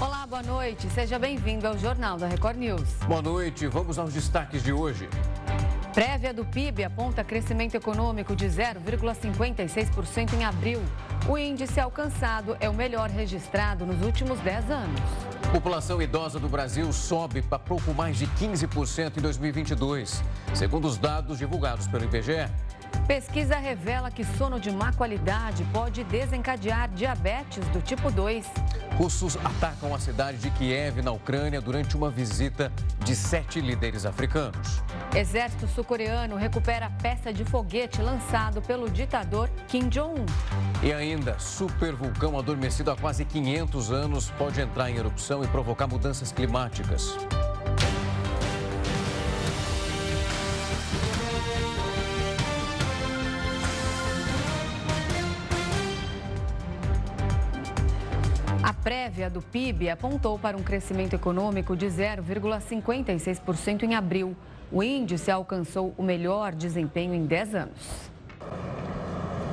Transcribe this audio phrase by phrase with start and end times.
[0.00, 0.88] Olá, boa noite.
[0.88, 2.88] Seja bem-vindo ao Jornal da Record News.
[3.06, 3.66] Boa noite.
[3.66, 5.06] Vamos aos destaques de hoje.
[5.92, 10.80] Prévia do PIB aponta crescimento econômico de 0,56% em abril.
[11.28, 15.00] O índice alcançado é o melhor registrado nos últimos 10 anos.
[15.52, 20.24] População idosa do Brasil sobe para pouco mais de 15% em 2022,
[20.54, 22.48] segundo os dados divulgados pelo IBGE.
[23.06, 28.46] Pesquisa revela que sono de má qualidade pode desencadear diabetes do tipo 2.
[28.96, 32.72] Russos atacam a cidade de Kiev, na Ucrânia, durante uma visita
[33.04, 34.82] de sete líderes africanos.
[35.14, 40.26] Exército sul-coreano recupera peça de foguete lançado pelo ditador Kim Jong-un.
[40.82, 46.30] E ainda, supervulcão adormecido há quase 500 anos pode entrar em erupção e provocar mudanças
[46.30, 47.16] climáticas.
[58.74, 64.36] Prévia do PIB apontou para um crescimento econômico de 0,56% em abril.
[64.70, 68.10] O índice alcançou o melhor desempenho em 10 anos.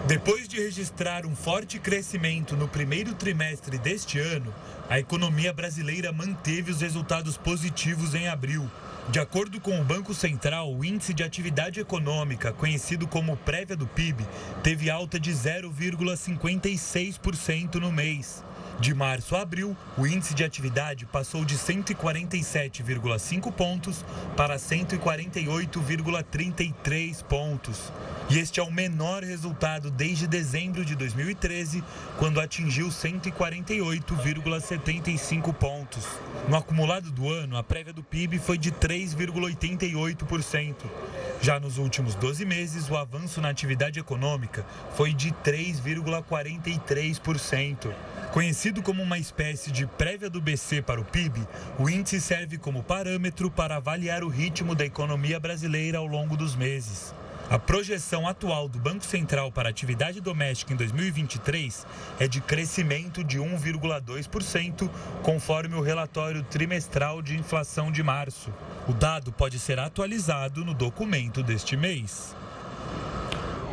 [0.08, 4.54] Depois de registrar um forte crescimento no primeiro trimestre deste ano,
[4.90, 8.70] a economia brasileira manteve os resultados positivos em abril.
[9.10, 13.88] De acordo com o Banco Central, o índice de atividade econômica, conhecido como prévia do
[13.88, 14.24] PIB,
[14.64, 18.44] teve alta de 0,56% no mês.
[18.80, 27.92] De março a abril, o índice de atividade passou de 147,5 pontos para 148,33 pontos.
[28.30, 31.84] E este é o menor resultado desde dezembro de 2013,
[32.20, 36.06] quando atingiu 148,75 pontos.
[36.48, 40.76] No acumulado do ano, a prévia do PIB foi de 3,88%.
[41.42, 44.64] Já nos últimos 12 meses, o avanço na atividade econômica
[44.96, 47.92] foi de 3,43%.
[48.32, 51.40] Conhecido como uma espécie de prévia do BC para o PIB,
[51.80, 56.56] o índice serve como parâmetro para avaliar o ritmo da economia brasileira ao longo dos
[56.56, 57.14] meses.
[57.50, 61.88] A projeção atual do Banco Central para a atividade doméstica em 2023
[62.20, 64.90] é de crescimento de 1,2%,
[65.24, 68.52] conforme o relatório trimestral de inflação de março.
[68.86, 72.36] O dado pode ser atualizado no documento deste mês.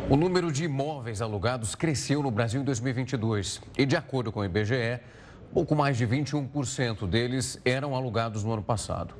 [0.07, 4.45] O número de imóveis alugados cresceu no Brasil em 2022 e, de acordo com o
[4.45, 4.99] IBGE,
[5.51, 9.15] pouco mais de 21% deles eram alugados no ano passado.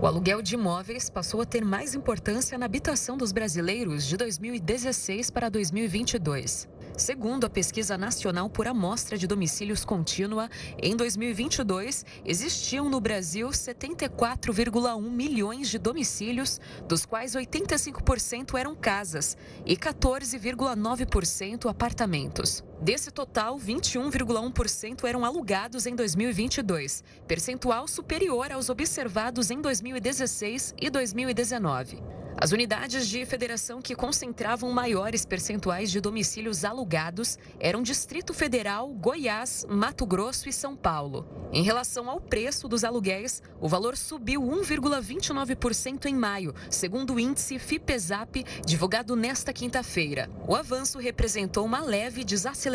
[0.00, 5.30] O aluguel de imóveis passou a ter mais importância na habitação dos brasileiros de 2016
[5.32, 6.68] para 2022.
[6.98, 10.50] Segundo a Pesquisa Nacional por Amostra de Domicílios Contínua,
[10.82, 19.76] em 2022 existiam no Brasil 74,1 milhões de domicílios, dos quais 85% eram casas e
[19.76, 22.64] 14,9% apartamentos.
[22.80, 32.00] Desse total, 21,1% eram alugados em 2022, percentual superior aos observados em 2016 e 2019.
[32.40, 39.66] As unidades de federação que concentravam maiores percentuais de domicílios alugados eram Distrito Federal, Goiás,
[39.68, 41.26] Mato Grosso e São Paulo.
[41.52, 47.58] Em relação ao preço dos aluguéis, o valor subiu 1,29% em maio, segundo o índice
[47.58, 50.30] FIPESAP, divulgado nesta quinta-feira.
[50.46, 52.67] O avanço representou uma leve desaceleração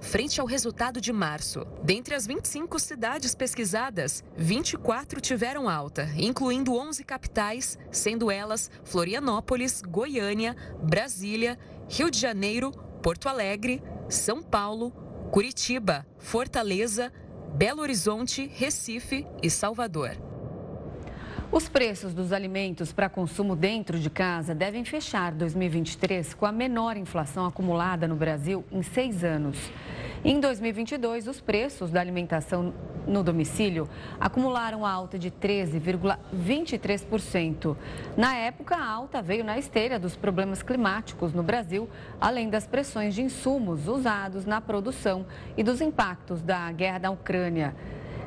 [0.00, 1.66] frente ao resultado de março.
[1.82, 10.54] Dentre as 25 cidades pesquisadas, 24 tiveram alta, incluindo 11 capitais, sendo elas Florianópolis, Goiânia,
[10.82, 12.72] Brasília, Rio de Janeiro,
[13.02, 14.90] Porto Alegre, São Paulo,
[15.30, 17.10] Curitiba, Fortaleza,
[17.54, 20.31] Belo Horizonte, Recife e Salvador.
[21.52, 26.96] Os preços dos alimentos para consumo dentro de casa devem fechar 2023 com a menor
[26.96, 29.58] inflação acumulada no Brasil em seis anos.
[30.24, 32.72] Em 2022, os preços da alimentação
[33.06, 33.86] no domicílio
[34.18, 37.76] acumularam alta de 13,23%.
[38.16, 41.86] Na época, a alta veio na esteira dos problemas climáticos no Brasil,
[42.18, 47.74] além das pressões de insumos usados na produção e dos impactos da guerra da Ucrânia.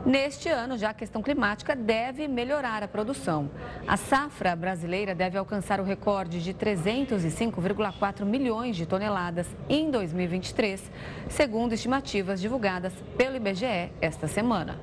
[0.05, 3.49] Neste ano, já a questão climática deve melhorar a produção.
[3.87, 10.91] A safra brasileira deve alcançar o recorde de 305,4 milhões de toneladas em 2023,
[11.27, 14.79] segundo estimativas divulgadas pelo IBGE esta semana.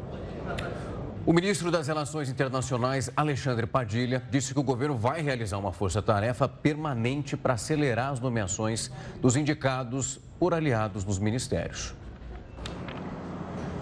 [1.25, 6.49] O ministro das Relações Internacionais, Alexandre Padilha, disse que o governo vai realizar uma força-tarefa
[6.49, 8.91] permanente para acelerar as nomeações
[9.21, 11.95] dos indicados por aliados nos ministérios.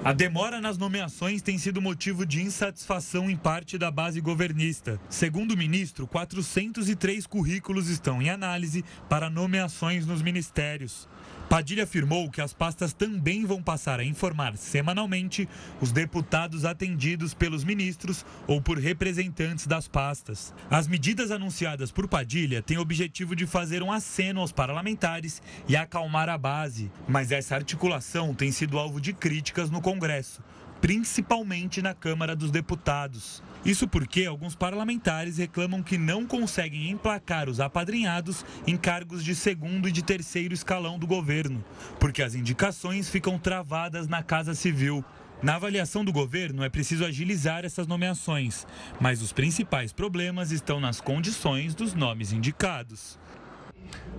[0.02, 4.98] A demora nas nomeações tem sido motivo de insatisfação em parte da base governista.
[5.10, 11.06] Segundo o ministro, 403 currículos estão em análise para nomeações nos ministérios.
[11.50, 15.48] Padilha afirmou que as pastas também vão passar a informar semanalmente
[15.80, 20.54] os deputados atendidos pelos ministros ou por representantes das pastas.
[20.70, 25.74] As medidas anunciadas por Padilha têm o objetivo de fazer um aceno aos parlamentares e
[25.74, 30.40] acalmar a base, mas essa articulação tem sido alvo de críticas no Congresso
[30.80, 33.42] principalmente na Câmara dos Deputados.
[33.64, 39.88] Isso porque alguns parlamentares reclamam que não conseguem emplacar os apadrinhados em cargos de segundo
[39.88, 41.62] e de terceiro escalão do governo,
[41.98, 45.04] porque as indicações ficam travadas na Casa Civil.
[45.42, 48.66] Na avaliação do governo, é preciso agilizar essas nomeações,
[49.00, 53.18] mas os principais problemas estão nas condições dos nomes indicados.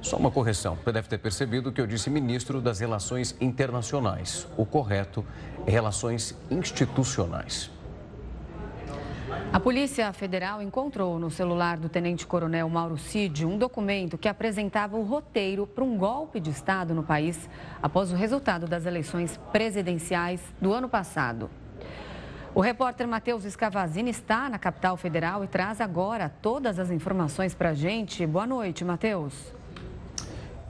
[0.02, 0.78] Só uma correção.
[0.84, 4.48] Você deve ter percebido que eu disse ministro das Relações Internacionais.
[4.58, 5.24] O correto
[5.66, 7.70] é Relações Institucionais.
[9.54, 15.04] A Polícia Federal encontrou no celular do tenente-coronel Mauro Cid um documento que apresentava o
[15.04, 17.50] roteiro para um golpe de Estado no país
[17.82, 21.50] após o resultado das eleições presidenciais do ano passado.
[22.56, 27.70] O repórter Matheus Escavazini está na capital federal e traz agora todas as informações para
[27.70, 28.26] a gente.
[28.26, 29.54] Boa noite, Matheus.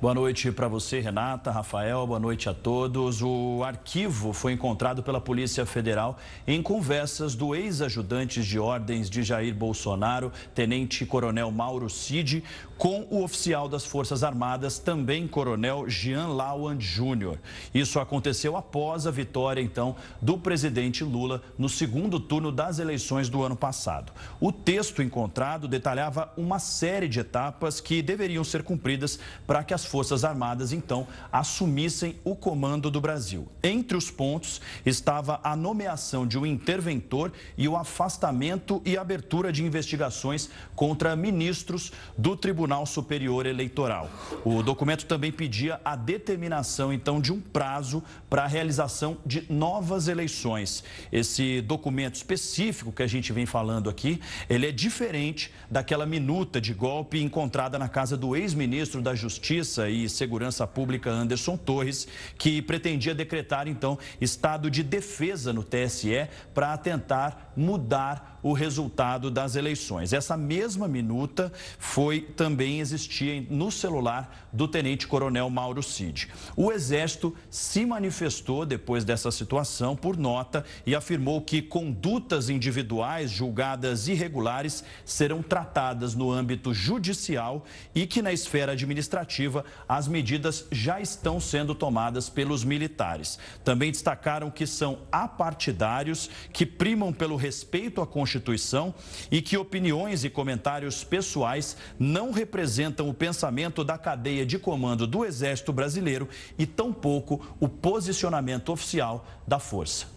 [0.02, 3.22] Boa noite para você, Renata, Rafael, boa noite a todos.
[3.22, 6.18] O arquivo foi encontrado pela Polícia Federal
[6.48, 12.44] em conversas do ex-ajudante de ordens de Jair Bolsonaro, Tenente Coronel Mauro Cid,
[12.82, 17.38] com o oficial das Forças Armadas, também Coronel Jean Lawan Júnior.
[17.76, 23.44] Isso aconteceu após a vitória, então, do presidente Lula no segundo turno das eleições do
[23.44, 24.12] ano passado.
[24.40, 29.86] O texto encontrado detalhava uma série de etapas que deveriam ser cumpridas para que as
[29.86, 33.48] Forças Armadas, então, assumissem o comando do Brasil.
[33.62, 39.64] Entre os pontos estava a nomeação de um interventor e o afastamento e abertura de
[39.64, 44.10] investigações contra ministros do Tribunal Superior Eleitoral.
[44.46, 50.08] O documento também pedia a determinação, então, de um prazo para a realização de novas
[50.08, 50.84] eleições.
[51.12, 56.74] Esse documento específico que a gente vem falando aqui, ele é diferente daquela minuta de
[56.74, 62.08] golpe encontrada na casa do ex-ministro da Justiça, Justiça e Segurança Pública Anderson Torres,
[62.38, 69.56] que pretendia decretar então estado de defesa no TSE para tentar mudar o resultado das
[69.56, 70.14] eleições.
[70.14, 76.30] Essa mesma minuta foi também existia no celular do tenente-coronel Mauro Cid.
[76.56, 84.08] O Exército se manifestou depois dessa situação por nota e afirmou que condutas individuais julgadas
[84.08, 91.40] irregulares serão tratadas no âmbito judicial e que na esfera administrativa as medidas já estão
[91.40, 93.38] sendo tomadas pelos militares.
[93.64, 98.94] Também destacaram que são apartidários que primam pelo respeito à Constituição Constituição
[99.30, 105.26] e que opiniões e comentários pessoais não representam o pensamento da cadeia de comando do
[105.26, 110.08] Exército Brasileiro e tampouco o posicionamento oficial da Força.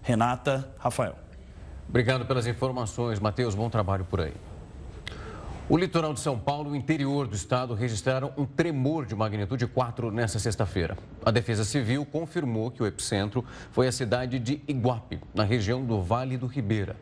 [0.00, 1.16] Renata, Rafael.
[1.88, 3.56] Obrigado pelas informações, Matheus.
[3.56, 4.32] Bom trabalho por aí.
[5.68, 9.66] O litoral de São Paulo e o interior do estado registraram um tremor de magnitude
[9.66, 10.96] 4 nesta sexta-feira.
[11.24, 16.00] A Defesa Civil confirmou que o epicentro foi a cidade de Iguape, na região do
[16.00, 16.96] Vale do Ribeira.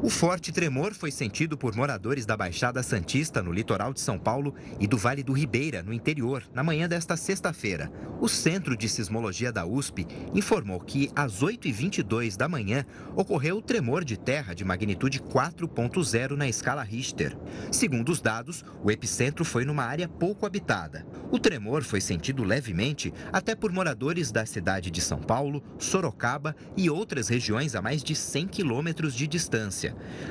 [0.00, 4.54] O forte tremor foi sentido por moradores da Baixada Santista, no litoral de São Paulo,
[4.78, 7.90] e do Vale do Ribeira, no interior, na manhã desta sexta-feira.
[8.20, 12.84] O Centro de Sismologia da USP informou que, às 8h22 da manhã,
[13.16, 17.36] ocorreu o tremor de terra de magnitude 4.0 na escala Richter.
[17.72, 21.06] Segundo os dados, o epicentro foi numa área pouco habitada.
[21.30, 26.88] O tremor foi sentido levemente até por moradores da cidade de São Paulo, Sorocaba e
[26.88, 29.77] outras regiões a mais de 100 quilômetros de distância.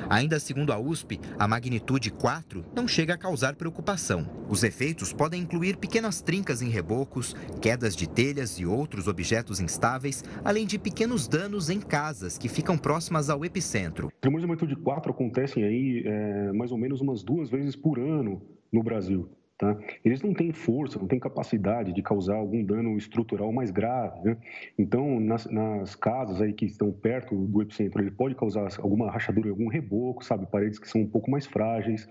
[0.08, 4.26] Ainda segundo a USP, a magnitude 4 não chega a causar preocupação.
[4.48, 10.24] Os efeitos podem incluir pequenas trincas em rebocos, quedas de telhas e outros objetos instáveis,
[10.44, 14.10] além de pequenos danos em casas que ficam próximas ao epicentro.
[14.20, 18.42] Tremores de magnitude 4 acontecem aí é, mais ou menos umas duas vezes por ano
[18.72, 19.30] no Brasil.
[19.58, 19.76] Tá?
[20.04, 24.20] Eles não têm força, não têm capacidade de causar algum dano estrutural mais grave.
[24.22, 24.36] Né?
[24.78, 29.50] Então, nas, nas, casas aí que estão perto do epicentro, ele pode causar alguma rachadura,
[29.50, 30.46] algum reboco, sabe?
[30.46, 32.08] Paredes que são um pouco mais frágeis.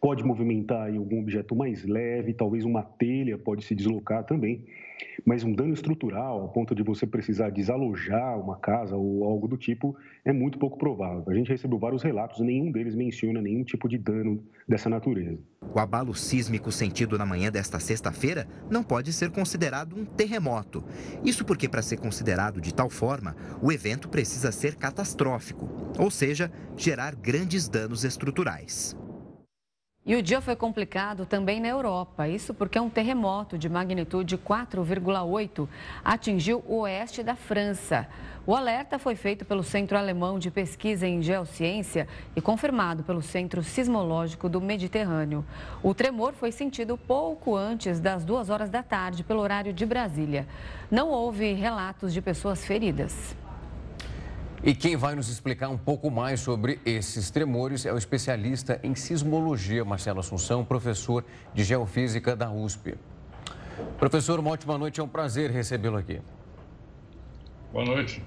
[0.00, 4.64] Pode movimentar aí algum objeto mais leve, talvez uma telha pode se deslocar também.
[5.24, 9.56] Mas um dano estrutural, a ponto de você precisar desalojar uma casa ou algo do
[9.56, 11.24] tipo, é muito pouco provável.
[11.26, 15.38] A gente recebeu vários relatos, nenhum deles menciona nenhum tipo de dano dessa natureza.
[15.74, 20.84] O abalo sísmico sentido na manhã desta sexta-feira não pode ser considerado um terremoto.
[21.24, 26.52] Isso porque, para ser considerado de tal forma, o evento precisa ser catastrófico, ou seja,
[26.76, 28.96] gerar grandes danos estruturais.
[30.06, 32.28] E o dia foi complicado também na Europa.
[32.28, 35.66] Isso porque um terremoto de magnitude 4,8
[36.04, 38.06] atingiu o oeste da França.
[38.46, 42.06] O alerta foi feito pelo Centro Alemão de Pesquisa em Geociência
[42.36, 45.42] e confirmado pelo Centro Sismológico do Mediterrâneo.
[45.82, 50.46] O tremor foi sentido pouco antes das duas horas da tarde, pelo horário de Brasília.
[50.90, 53.34] Não houve relatos de pessoas feridas.
[54.66, 58.94] E quem vai nos explicar um pouco mais sobre esses tremores é o especialista em
[58.94, 62.94] sismologia, Marcelo Assunção, professor de geofísica da USP.
[63.98, 66.18] Professor, uma ótima noite, é um prazer recebê-lo aqui.
[67.70, 68.24] Boa noite.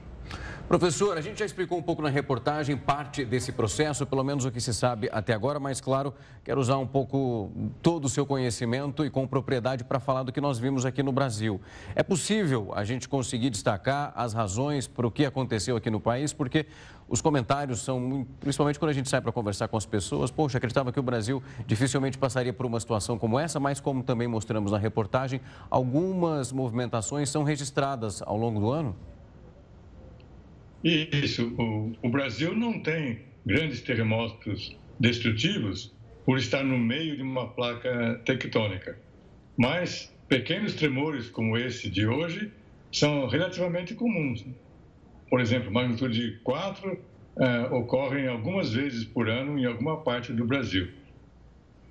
[0.68, 4.52] Professor, a gente já explicou um pouco na reportagem parte desse processo, pelo menos o
[4.52, 7.50] que se sabe até agora, mas claro, quero usar um pouco
[7.82, 11.14] todo o seu conhecimento e com propriedade para falar do que nós vimos aqui no
[11.14, 11.62] Brasil.
[11.96, 16.34] É possível a gente conseguir destacar as razões para o que aconteceu aqui no país,
[16.34, 16.66] porque
[17.08, 20.92] os comentários são, principalmente quando a gente sai para conversar com as pessoas, poxa, acreditava
[20.92, 24.78] que o Brasil dificilmente passaria por uma situação como essa, mas como também mostramos na
[24.78, 28.94] reportagem, algumas movimentações são registradas ao longo do ano?
[30.88, 35.94] Isso, o, o Brasil não tem grandes terremotos destrutivos
[36.26, 38.98] por estar no meio de uma placa tectônica.
[39.58, 42.54] Mas pequenos tremores como esse de hoje
[42.90, 44.46] são relativamente comuns.
[45.30, 46.98] Por exemplo, magnitude 4 uh,
[47.38, 50.88] eh, ocorrem algumas vezes por ano em alguma parte do Brasil.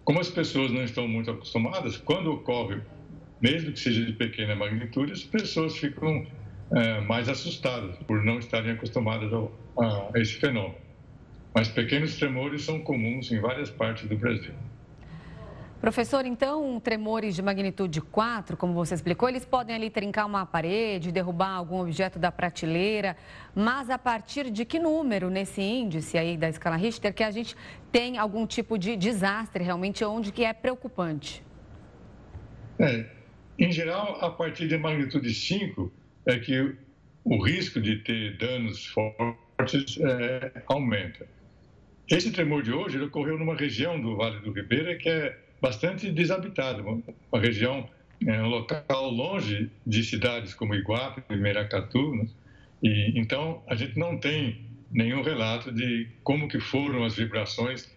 [0.04, 2.80] Como as pessoas não estão muito acostumadas, quando ocorre,
[3.42, 6.26] mesmo que seja de pequena magnitude, as pessoas ficam
[6.72, 10.74] é, mais assustadas por não estarem acostumadas ao, a, a esse fenômeno.
[11.54, 14.54] Mas pequenos tremores são comuns em várias partes do Brasil.
[15.80, 21.12] Professor, então, tremores de magnitude 4, como você explicou, eles podem ali trincar uma parede,
[21.12, 23.16] derrubar algum objeto da prateleira,
[23.54, 27.54] mas a partir de que número nesse índice aí da escala Richter que a gente
[27.92, 31.44] tem algum tipo de desastre realmente onde que é preocupante?
[32.78, 33.06] É,
[33.58, 35.92] em geral, a partir de magnitude 5,
[36.26, 36.74] é que
[37.24, 41.26] o risco de ter danos fortes é, aumenta.
[42.08, 46.82] Esse tremor de hoje ocorreu numa região do Vale do Ribeira que é bastante desabitada,
[46.82, 47.88] uma, região,
[48.24, 52.26] é, um local longe de cidades como Iguape e Meracatu, né?
[52.82, 57.90] e então a gente não tem nenhum relato de como que foram as vibrações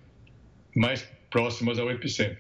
[0.76, 2.40] mais próximas ao epicentro.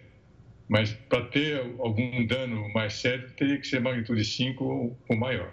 [0.67, 5.51] Mas para ter algum dano mais sério, teria que ser magnitude 5 ou maior.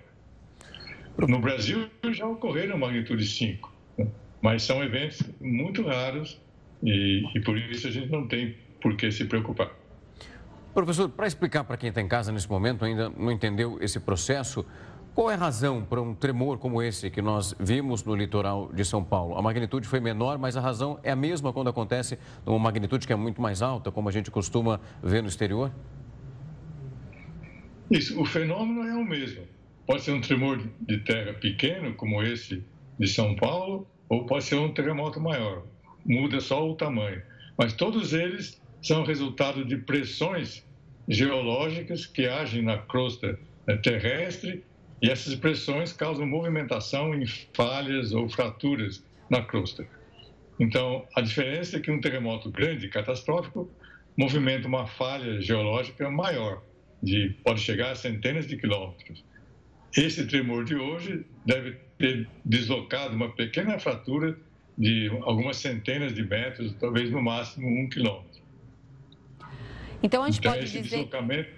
[1.18, 4.06] No Brasil já ocorreram magnitude 5, né?
[4.42, 6.40] mas são eventos muito raros
[6.82, 9.70] e, e por isso a gente não tem por que se preocupar.
[10.75, 14.64] Professor, para explicar para quem está em casa nesse momento, ainda não entendeu esse processo,
[15.14, 18.85] qual é a razão para um tremor como esse que nós vimos no litoral de
[18.85, 19.38] São Paulo?
[19.38, 23.12] A magnitude foi menor, mas a razão é a mesma quando acontece numa magnitude que
[23.14, 25.73] é muito mais alta, como a gente costuma ver no exterior?
[27.90, 29.55] Isso, o fenômeno é o mesmo.
[29.87, 32.64] Pode ser um tremor de terra pequeno, como esse
[32.99, 35.64] de São Paulo, ou pode ser um terremoto maior.
[36.05, 37.23] Muda só o tamanho.
[37.57, 40.64] Mas todos eles são resultado de pressões
[41.09, 43.38] geológicas que agem na crosta
[43.69, 44.64] eh, terrestre
[45.00, 47.25] e essas pressões causam movimentação em
[47.55, 49.87] falhas ou fraturas na crosta.
[50.59, 53.71] Então, a diferença é que um terremoto grande, catastrófico,
[54.16, 56.62] movimenta uma falha geológica maior,
[57.02, 59.23] de, pode chegar a centenas de quilômetros.
[59.96, 64.38] Esse tremor de hoje deve ter deslocado uma pequena fratura
[64.76, 68.42] de algumas centenas de metros, talvez no máximo um quilômetro.
[70.02, 70.96] Então a gente então, pode esse dizer...
[70.96, 71.50] Deslocamento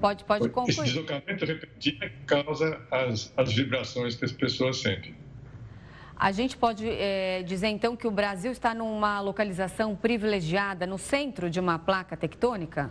[0.00, 0.70] pode, pode concluir.
[0.70, 5.14] Esse deslocamento repentino causa as, as vibrações que as pessoas sentem.
[6.16, 11.50] A gente pode é, dizer então que o Brasil está numa localização privilegiada no centro
[11.50, 12.90] de uma placa tectônica?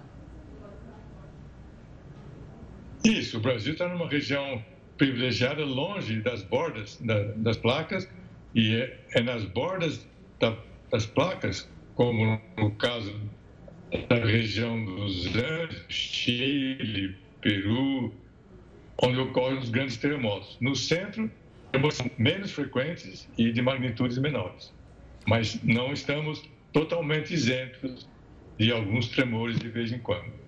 [3.08, 4.62] Isso, o Brasil está numa região
[4.98, 8.10] privilegiada, longe das bordas da, das placas,
[8.54, 10.06] e é, é nas bordas
[10.42, 10.58] da,
[10.92, 13.18] das placas, como no caso
[14.10, 18.14] da região dos Andes, Chile, Peru,
[19.02, 20.58] onde ocorrem os grandes terremotos.
[20.60, 21.32] No centro,
[21.72, 24.74] terremotos são menos frequentes e de magnitudes menores.
[25.26, 28.06] Mas não estamos totalmente isentos
[28.58, 30.47] de alguns tremores de vez em quando.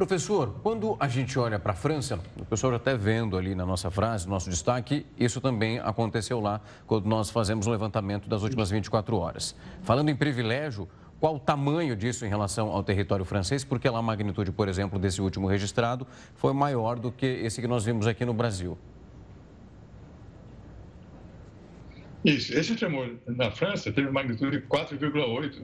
[0.00, 3.66] Professor, quando a gente olha para a França, o pessoal já está vendo ali na
[3.66, 8.42] nossa frase, no nosso destaque, isso também aconteceu lá quando nós fazemos o levantamento das
[8.42, 9.54] últimas 24 horas.
[9.82, 10.88] Falando em privilégio,
[11.20, 13.62] qual o tamanho disso em relação ao território francês?
[13.62, 17.68] Porque lá a magnitude, por exemplo, desse último registrado foi maior do que esse que
[17.68, 18.78] nós vimos aqui no Brasil.
[22.24, 25.60] Isso, esse tremor na França teve magnitude 4,8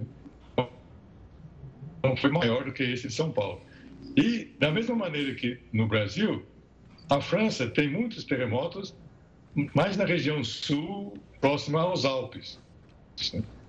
[2.04, 3.60] não foi maior do que esse de São Paulo.
[4.16, 6.44] E, da mesma maneira que no Brasil,
[7.10, 8.96] a França tem muitos terremotos,
[9.74, 12.58] mais na região sul, próxima aos Alpes.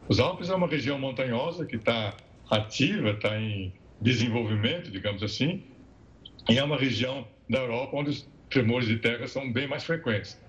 [0.07, 2.15] Os Alpes é uma região montanhosa que está
[2.49, 5.63] ativa, está em desenvolvimento, digamos assim,
[6.49, 10.39] e é uma região da Europa onde os tremores de terra são bem mais frequentes.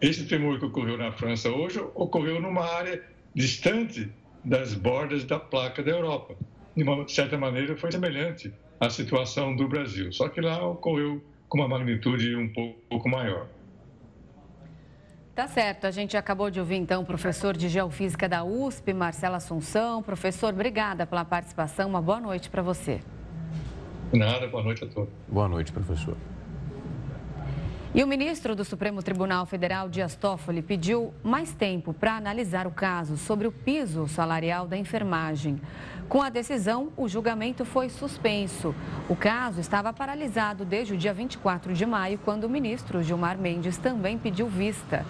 [0.00, 3.02] Esse tremor que ocorreu na França hoje ocorreu numa área
[3.34, 4.10] distante
[4.44, 6.36] das bordas da placa da Europa.
[6.76, 11.58] De uma certa maneira, foi semelhante à situação do Brasil, só que lá ocorreu com
[11.58, 12.52] uma magnitude um
[12.88, 13.46] pouco maior.
[15.34, 15.84] Tá certo.
[15.86, 20.00] A gente acabou de ouvir então o professor de Geofísica da USP, Marcelo Assunção.
[20.00, 21.88] Professor, obrigada pela participação.
[21.88, 23.00] Uma boa noite para você.
[24.12, 25.12] Nada, boa noite a todos.
[25.26, 26.16] Boa noite, professor.
[27.92, 32.72] E o ministro do Supremo Tribunal Federal, Dias Toffoli, pediu mais tempo para analisar o
[32.72, 35.60] caso sobre o piso salarial da enfermagem.
[36.08, 38.74] Com a decisão, o julgamento foi suspenso.
[39.08, 43.78] O caso estava paralisado desde o dia 24 de maio, quando o ministro Gilmar Mendes
[43.78, 45.04] também pediu vista.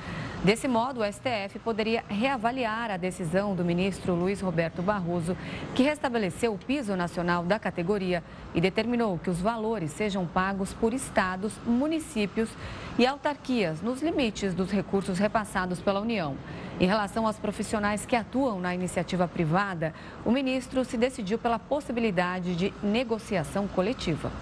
[0.44, 5.36] Desse modo, o STF poderia reavaliar a decisão do ministro Luiz Roberto Barroso,
[5.74, 8.22] que restabeleceu o piso nacional da categoria
[8.54, 12.50] e determinou que os valores sejam pagos por estados, municípios
[12.98, 16.36] e autarquias, nos limites dos recursos repassados pela União.
[16.80, 22.56] Em relação aos profissionais que atuam na iniciativa privada, o ministro se decidiu pela possibilidade
[22.56, 24.32] de negociação coletiva.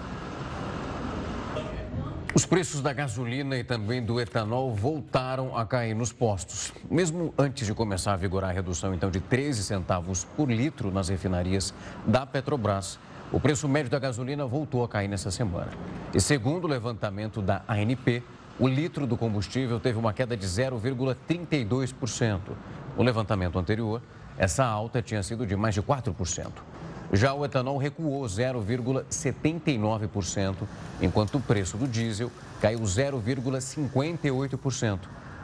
[2.35, 6.73] Os preços da gasolina e também do etanol voltaram a cair nos postos.
[6.89, 11.09] Mesmo antes de começar a vigorar a redução então de 13 centavos por litro nas
[11.09, 11.71] refinarias
[12.07, 12.97] da Petrobras,
[13.31, 15.69] o preço médio da gasolina voltou a cair nessa semana.
[16.11, 18.23] E segundo o levantamento da ANP,
[18.59, 22.39] o litro do combustível teve uma queda de 0,32%.
[22.95, 23.99] No levantamento anterior,
[24.37, 26.51] essa alta tinha sido de mais de 4%.
[27.11, 30.55] Já o etanol recuou 0,79%,
[31.01, 34.99] enquanto o preço do diesel caiu 0,58%,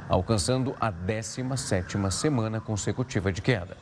[0.07, 3.77] alcançando a 17ª semana consecutiva de queda.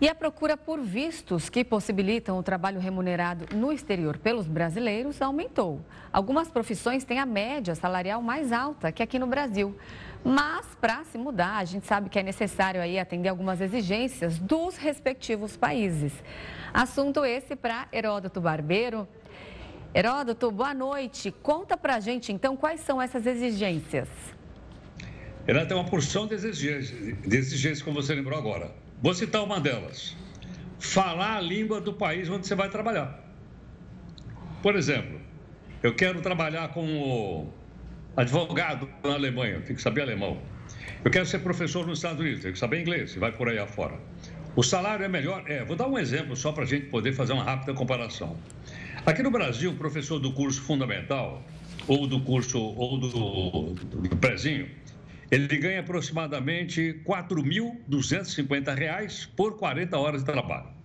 [0.00, 5.80] E a procura por vistos que possibilitam o trabalho remunerado no exterior pelos brasileiros aumentou.
[6.12, 9.76] Algumas profissões têm a média salarial mais alta que aqui no Brasil.
[10.24, 14.76] Mas, para se mudar, a gente sabe que é necessário aí atender algumas exigências dos
[14.76, 16.12] respectivos países.
[16.72, 19.08] Assunto esse para Heródoto Barbeiro.
[19.92, 21.32] Heródoto, boa noite.
[21.42, 24.08] Conta para a gente, então, quais são essas exigências.
[25.44, 28.70] Ela tem uma porção de exigências, de exigências, como você lembrou agora.
[29.00, 30.16] Vou citar uma delas.
[30.80, 33.22] Falar a língua do país onde você vai trabalhar.
[34.62, 35.20] Por exemplo,
[35.82, 37.52] eu quero trabalhar como
[38.16, 40.40] advogado na Alemanha, tem que saber alemão.
[41.04, 43.96] Eu quero ser professor nos Estados Unidos, tem que saber inglês, vai por aí afora.
[44.56, 45.44] O salário é melhor?
[45.46, 48.36] É, vou dar um exemplo só para a gente poder fazer uma rápida comparação.
[49.06, 51.44] Aqui no Brasil, um professor do curso fundamental,
[51.86, 54.68] ou do curso, ou do, do prezinho,
[55.30, 60.78] ele ganha aproximadamente R$ 4.250 por 40 horas de trabalho.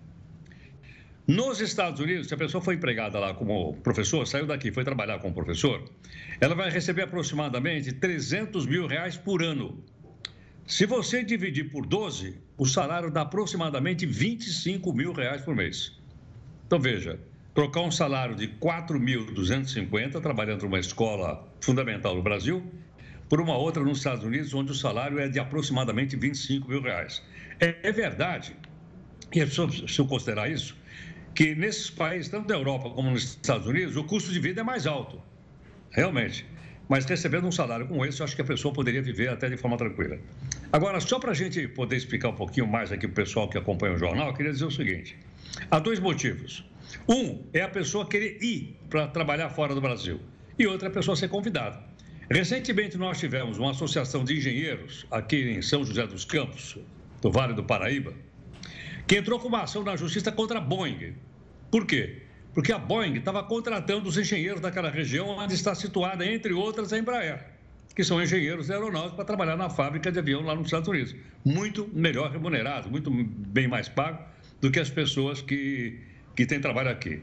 [1.26, 5.20] Nos Estados Unidos, se a pessoa foi empregada lá como professor, saiu daqui, foi trabalhar
[5.20, 5.82] como professor,
[6.38, 9.82] ela vai receber aproximadamente 300 mil reais por ano.
[10.66, 15.98] Se você dividir por 12, o salário dá aproximadamente 25 mil reais por mês.
[16.66, 17.18] Então veja,
[17.54, 22.62] trocar um salário de 4.250 trabalhando numa escola fundamental no Brasil
[23.28, 27.22] por uma outra nos Estados Unidos, onde o salário é de aproximadamente 25 mil reais.
[27.60, 28.56] É, é verdade,
[29.34, 30.76] e é só, se considerar isso,
[31.34, 34.64] que nesses países, tanto da Europa como nos Estados Unidos, o custo de vida é
[34.64, 35.20] mais alto.
[35.90, 36.46] Realmente.
[36.88, 39.56] Mas recebendo um salário como esse, eu acho que a pessoa poderia viver até de
[39.56, 40.18] forma tranquila.
[40.70, 43.56] Agora, só para a gente poder explicar um pouquinho mais aqui para o pessoal que
[43.56, 45.16] acompanha o jornal, eu queria dizer o seguinte:
[45.70, 46.64] há dois motivos.
[47.08, 50.20] Um é a pessoa querer ir para trabalhar fora do Brasil,
[50.58, 51.82] e outro é a pessoa ser convidada.
[52.30, 56.78] Recentemente, nós tivemos uma associação de engenheiros aqui em São José dos Campos,
[57.20, 58.14] do Vale do Paraíba,
[59.06, 61.14] que entrou com uma ação na justiça contra a Boeing.
[61.70, 62.22] Por quê?
[62.54, 66.98] Porque a Boeing estava contratando os engenheiros daquela região onde está situada, entre outras, a
[66.98, 67.44] Embraer,
[67.94, 71.14] que são engenheiros aeronáuticos para trabalhar na fábrica de avião lá nos Estados Unidos.
[71.44, 74.24] Muito melhor remunerado, muito bem mais pago
[74.62, 76.00] do que as pessoas que,
[76.34, 77.20] que têm trabalho aqui.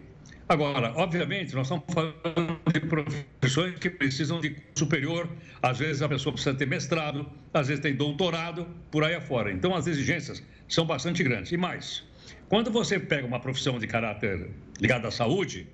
[0.52, 5.30] Agora, obviamente, nós estamos falando de profissões que precisam de superior,
[5.62, 9.50] às vezes a pessoa precisa ter mestrado, às vezes tem doutorado, por aí afora.
[9.50, 11.54] Então, as exigências são bastante grandes.
[11.54, 12.04] E mais,
[12.50, 15.68] quando você pega uma profissão de caráter ligado à saúde,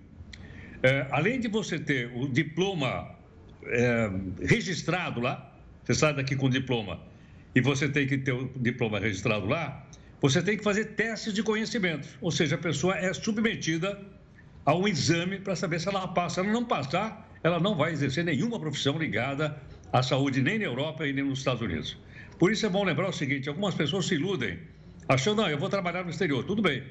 [0.83, 3.15] é, além de você ter o diploma
[3.65, 4.11] é,
[4.43, 7.01] registrado lá, você sai daqui com diploma
[7.55, 9.87] e você tem que ter o diploma registrado lá,
[10.21, 13.99] você tem que fazer testes de conhecimento, ou seja, a pessoa é submetida
[14.67, 16.35] a um exame para saber se ela passa.
[16.35, 19.57] Se ela não passar, ela não vai exercer nenhuma profissão ligada
[19.93, 21.97] à saúde, nem na Europa e nem nos Estados Unidos.
[22.37, 24.59] Por isso é bom lembrar o seguinte: algumas pessoas se iludem,
[25.07, 26.83] achando, não, eu vou trabalhar no exterior, tudo bem,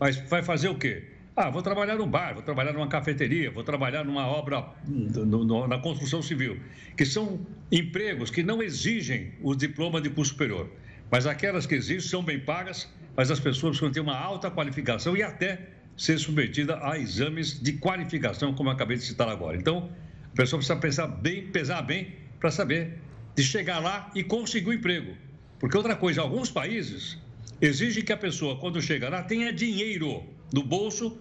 [0.00, 1.04] mas vai fazer o quê?
[1.36, 5.68] Ah, vou trabalhar no bar, vou trabalhar numa cafeteria, vou trabalhar numa obra no, no,
[5.68, 6.58] na construção civil,
[6.96, 10.68] que são empregos que não exigem o diploma de curso superior.
[11.08, 15.16] Mas aquelas que existem são bem pagas, mas as pessoas precisam ter uma alta qualificação
[15.16, 19.56] e até ser submetida a exames de qualificação, como acabei de citar agora.
[19.56, 19.90] Então,
[20.32, 22.98] a pessoa precisa pensar bem, pesar bem, para saber
[23.34, 25.14] de chegar lá e conseguir o um emprego.
[25.58, 27.18] Porque outra coisa, alguns países
[27.60, 31.18] exigem que a pessoa, quando chega lá, tenha dinheiro no bolso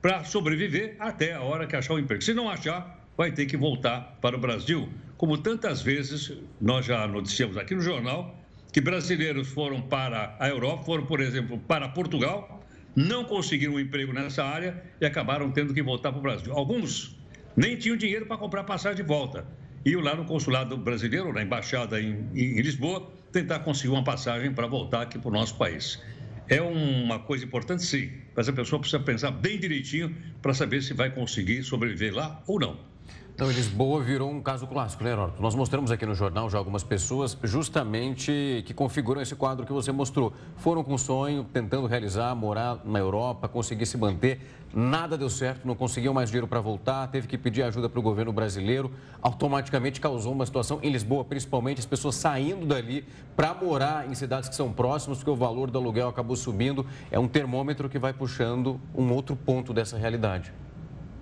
[0.00, 2.22] para sobreviver até a hora que achar o emprego.
[2.22, 7.06] Se não achar, vai ter que voltar para o Brasil, como tantas vezes nós já
[7.06, 8.38] noticiamos aqui no jornal,
[8.72, 12.55] que brasileiros foram para a Europa, foram, por exemplo, para Portugal,
[12.96, 16.52] não conseguiram um emprego nessa área e acabaram tendo que voltar para o Brasil.
[16.54, 17.14] Alguns
[17.54, 19.46] nem tinham dinheiro para comprar passagem de volta.
[19.84, 24.66] Iam lá no consulado brasileiro, na embaixada em, em Lisboa, tentar conseguir uma passagem para
[24.66, 26.02] voltar aqui para o nosso país.
[26.48, 30.94] É uma coisa importante, sim, mas a pessoa precisa pensar bem direitinho para saber se
[30.94, 32.95] vai conseguir sobreviver lá ou não.
[33.36, 35.42] Então, Lisboa virou um caso clássico, né, Heródoto?
[35.42, 39.92] Nós mostramos aqui no jornal já algumas pessoas justamente que configuram esse quadro que você
[39.92, 40.32] mostrou.
[40.56, 44.40] Foram com sonho, tentando realizar, morar na Europa, conseguir se manter.
[44.72, 48.02] Nada deu certo, não conseguiam mais dinheiro para voltar, teve que pedir ajuda para o
[48.02, 48.90] governo brasileiro.
[49.20, 53.04] Automaticamente causou uma situação em Lisboa, principalmente as pessoas saindo dali
[53.36, 56.86] para morar em cidades que são próximas, porque o valor do aluguel acabou subindo.
[57.10, 60.54] É um termômetro que vai puxando um outro ponto dessa realidade.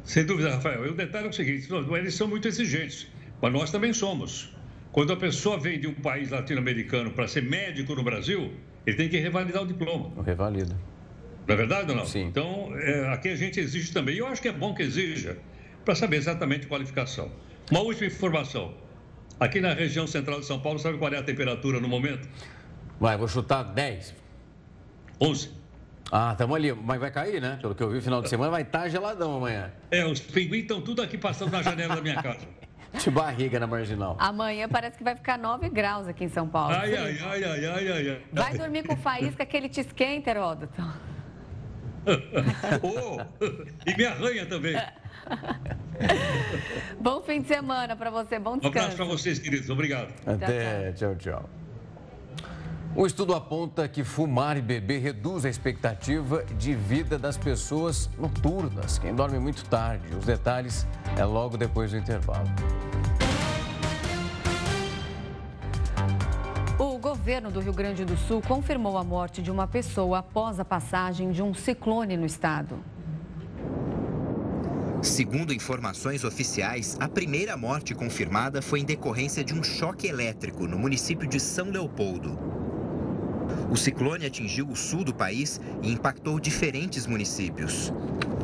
[0.05, 0.87] Sem dúvida, Rafael.
[0.87, 3.09] E o detalhe é o seguinte: eles são muito exigentes,
[3.41, 4.55] mas nós também somos.
[4.93, 8.53] Quando a pessoa vem de um país latino-americano para ser médico no Brasil,
[8.87, 10.13] ele tem que revalidar o diploma.
[10.17, 10.77] O revalida.
[11.47, 12.07] Não é verdade ou não?
[12.07, 12.27] Sim.
[12.27, 14.15] Então, é, aqui a gente exige também.
[14.15, 15.37] E eu acho que é bom que exija,
[15.85, 17.31] para saber exatamente a qualificação.
[17.71, 18.75] Uma última informação.
[19.41, 22.29] Aqui na região central de São Paulo, sabe qual é a temperatura no momento?
[23.01, 24.15] Vai, vou chutar 10.
[25.21, 25.51] 11.
[26.17, 26.73] Ah, estamos ali.
[26.73, 27.59] Mas vai cair, né?
[27.61, 29.73] Pelo que eu vi, final de semana vai estar tá geladão amanhã.
[29.91, 32.47] É, os pinguins estão tudo aqui passando na janela da minha casa.
[33.03, 34.17] De barriga na marginal.
[34.21, 36.73] Amanhã parece que vai ficar 9 graus aqui em São Paulo.
[36.73, 38.23] Ai, ai, ai, ai, ai, ai, ai.
[38.33, 40.81] Vai dormir com faísca que ele te esquenta, Heródoto.
[42.81, 43.21] oh,
[43.85, 44.77] e me arranha também.
[47.01, 48.79] Bom fim de semana para você, bom descanso.
[48.79, 49.69] Um abraço para vocês, queridos.
[49.69, 50.15] Obrigado.
[50.25, 51.51] Até, tchau, tchau.
[52.97, 59.01] Um estudo aponta que fumar e beber reduz a expectativa de vida das pessoas noturnas,
[59.01, 60.15] quem dorme muito tarde.
[60.15, 60.87] Os detalhes
[61.19, 62.47] é logo depois do intervalo.
[66.79, 70.65] O governo do Rio Grande do Sul confirmou a morte de uma pessoa após a
[70.65, 72.79] passagem de um ciclone no estado.
[75.03, 80.79] Segundo informações oficiais, a primeira morte confirmada foi em decorrência de um choque elétrico no
[80.79, 82.64] município de São Leopoldo.
[83.75, 87.93] O ciclone atingiu o sul do país e impactou diferentes municípios.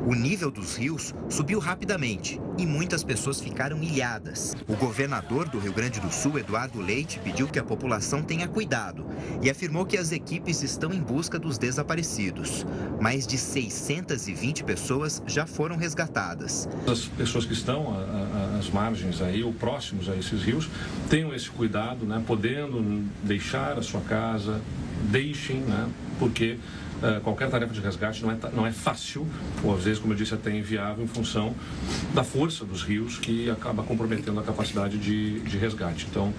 [0.04, 4.56] O nível dos rios subiu rapidamente e muitas pessoas ficaram ilhadas.
[4.66, 9.06] O governador do Rio Grande do Sul, Eduardo Leite, pediu que a população tenha cuidado
[9.40, 12.66] e afirmou que as equipes estão em busca dos desaparecidos.
[13.00, 16.68] Mais de 620 pessoas já foram resgatadas.
[16.88, 17.94] As pessoas que estão
[18.58, 20.68] às margens aí ou próximos a esses rios
[21.08, 24.60] tenham esse cuidado, né, podendo deixar a sua casa,
[25.04, 26.56] deixem, né, porque
[27.22, 29.26] qualquer tarefa de resgate não é, não é fácil,
[29.62, 31.54] ou às vezes, como eu disse, até inviável em função
[32.14, 36.06] da força dos rios que acaba comprometendo a capacidade de, de resgate.
[36.10, 36.32] Então,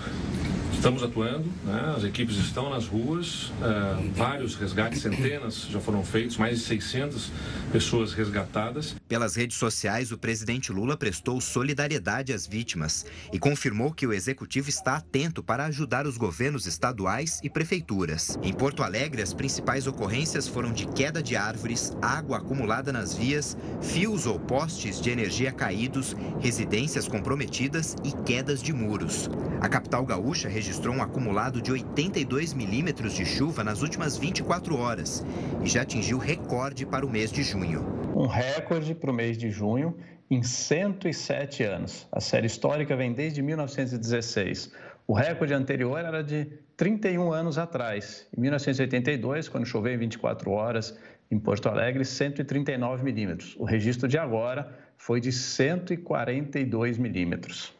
[0.82, 1.94] Estamos atuando, né?
[1.96, 7.32] as equipes estão nas ruas, uh, vários resgates, centenas já foram feitos, mais de 600
[7.72, 8.96] pessoas resgatadas.
[9.08, 14.70] Pelas redes sociais, o presidente Lula prestou solidariedade às vítimas e confirmou que o executivo
[14.70, 18.40] está atento para ajudar os governos estaduais e prefeituras.
[18.42, 23.58] Em Porto Alegre, as principais ocorrências foram de queda de árvores, água acumulada nas vias,
[23.82, 29.30] fios ou postes de energia caídos, residências comprometidas e quedas de muros.
[29.62, 35.26] A capital gaúcha registrou um acumulado de 82 milímetros de chuva nas últimas 24 horas
[35.64, 37.82] e já atingiu recorde para o mês de junho.
[38.14, 39.98] Um recorde para o mês de junho
[40.30, 42.08] em 107 anos.
[42.12, 44.72] A série histórica vem desde 1916.
[45.08, 46.48] O recorde anterior era de
[46.82, 50.98] 31 anos atrás, em 1982, quando choveu em 24 horas
[51.30, 53.56] em Porto Alegre, 139 milímetros.
[53.60, 57.72] O registro de agora foi de 142 milímetros.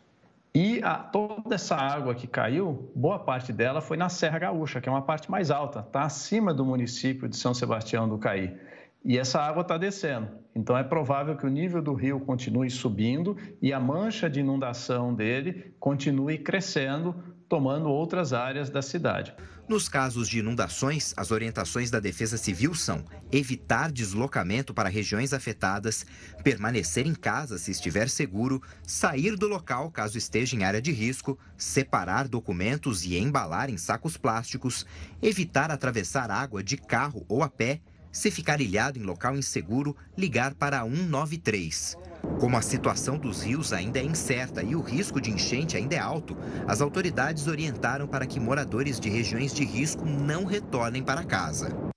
[0.54, 4.88] E a, toda essa água que caiu, boa parte dela foi na Serra Gaúcha, que
[4.88, 8.56] é uma parte mais alta, está acima do município de São Sebastião do Caí.
[9.04, 10.28] E essa água está descendo.
[10.56, 15.12] Então é provável que o nível do rio continue subindo e a mancha de inundação
[15.12, 17.16] dele continue crescendo,
[17.52, 19.34] tomando outras áreas da cidade.
[19.68, 26.06] Nos casos de inundações, as orientações da Defesa Civil são evitar deslocamento para regiões afetadas,
[26.46, 31.38] permanecer em casa se estiver seguro, sair do local caso esteja em área de risco,
[31.58, 34.86] separar documentos e embalar em sacos plásticos,
[35.22, 37.82] evitar atravessar água de carro ou a pé,
[38.14, 41.98] se ficar ilhado em local inseguro, ligar para 193.
[42.40, 46.00] Como a situação dos rios ainda é incerta e o risco de enchente ainda é
[46.00, 46.36] alto,
[46.68, 51.92] as autoridades orientaram para que moradores de regiões de risco não retornem para casa.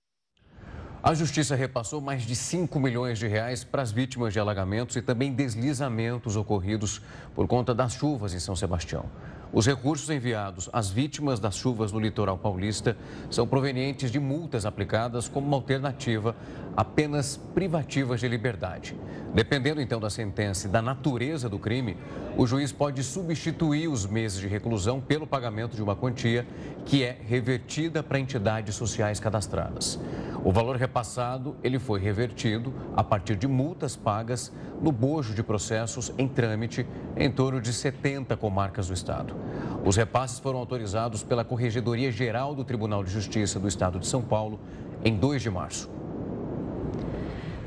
[1.07, 5.03] A Justiça repassou mais de 5 milhões de reais para as vítimas de alagamentos e
[5.03, 6.99] também deslizamentos ocorridos
[7.35, 9.05] por conta das chuvas em São Sebastião.
[9.53, 12.97] Os recursos enviados às vítimas das chuvas no litoral paulista
[13.29, 16.35] são provenientes de multas aplicadas como uma alternativa
[16.75, 18.95] a penas privativas de liberdade.
[19.33, 21.97] Dependendo então da sentença e da natureza do crime,
[22.37, 26.45] o juiz pode substituir os meses de reclusão pelo pagamento de uma quantia
[26.85, 29.99] que é revertida para entidades sociais cadastradas.
[30.43, 36.13] O valor repassado, ele foi revertido a partir de multas pagas no bojo de processos
[36.17, 36.85] em trâmite
[37.17, 39.35] em torno de 70 comarcas do estado.
[39.83, 44.21] Os repasses foram autorizados pela Corregedoria Geral do Tribunal de Justiça do Estado de São
[44.21, 44.59] Paulo
[45.03, 45.89] em 2 de março.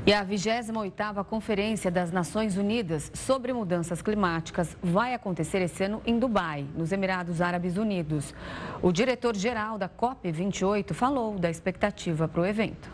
[0.05, 6.17] E a 28ª Conferência das Nações Unidas sobre Mudanças Climáticas vai acontecer esse ano em
[6.17, 8.33] Dubai, nos Emirados Árabes Unidos.
[8.81, 12.89] O diretor-geral da COP28 falou da expectativa para o evento.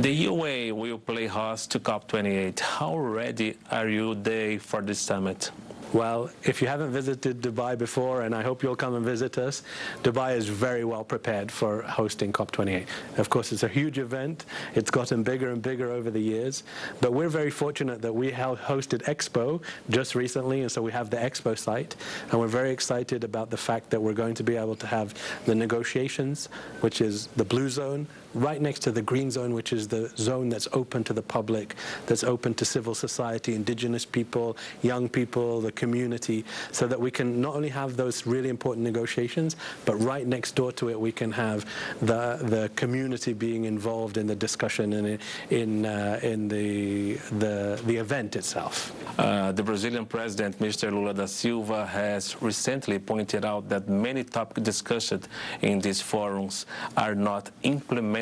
[0.00, 2.60] The UA will play host to COP28.
[2.80, 4.14] How ready are you
[4.60, 5.50] for this summit?
[5.92, 9.62] Well, if you haven't visited Dubai before, and I hope you'll come and visit us,
[10.02, 12.86] Dubai is very well prepared for hosting COP28.
[13.18, 14.46] Of course, it's a huge event.
[14.74, 16.62] It's gotten bigger and bigger over the years,
[17.02, 21.18] but we're very fortunate that we hosted Expo just recently, and so we have the
[21.18, 21.94] Expo site,
[22.30, 25.12] and we're very excited about the fact that we're going to be able to have
[25.44, 26.48] the negotiations,
[26.80, 30.48] which is the blue zone, right next to the green zone, which is the zone
[30.48, 31.74] that's open to the public,
[32.06, 37.40] that's open to civil society, indigenous people, young people, the community, so that we can
[37.40, 41.30] not only have those really important negotiations, but right next door to it, we can
[41.32, 41.66] have
[42.00, 45.18] the, the community being involved in the discussion and
[45.50, 48.92] in, uh, in the, the, the event itself.
[49.18, 50.90] Uh, the Brazilian president, Mr.
[50.90, 55.28] Lula da Silva, has recently pointed out that many topics discussed
[55.60, 56.66] in these forums
[56.96, 58.21] are not implemented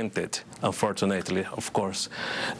[0.62, 2.08] unfortunately, of course.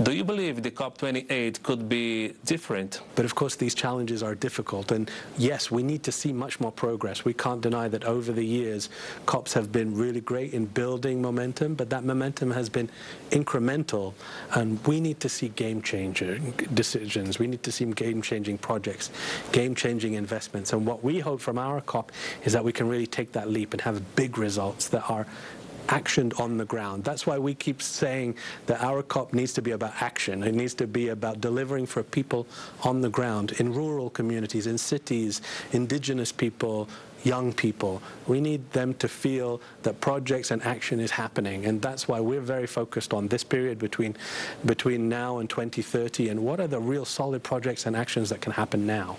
[0.03, 3.00] Do you believe the COP28 could be different?
[3.14, 4.92] But of course, these challenges are difficult.
[4.92, 7.24] And yes, we need to see much more progress.
[7.24, 8.88] We can't deny that over the years,
[9.26, 12.88] COPs have been really great in building momentum, but that momentum has been
[13.31, 14.14] incremental.
[14.55, 17.38] And we need to see game changing decisions.
[17.38, 19.11] We need to see game changing projects,
[19.53, 20.72] game changing investments.
[20.72, 22.12] And what we hope from our COP
[22.44, 25.26] is that we can really take that leap and have big results that are
[25.90, 27.05] actioned on the ground.
[27.05, 30.42] That's why we keep saying that our COP needs to be about action.
[30.42, 32.46] It needs to be about delivering for people
[32.83, 36.88] on the ground, in rural communities, in cities, indigenous people,
[37.24, 38.00] young people.
[38.26, 41.66] We need them to feel that projects and action is happening.
[41.66, 44.16] And that's why we're very focused on this period between,
[44.64, 48.53] between now and 2030 and what are the real solid projects and actions that can
[48.53, 49.16] happen now.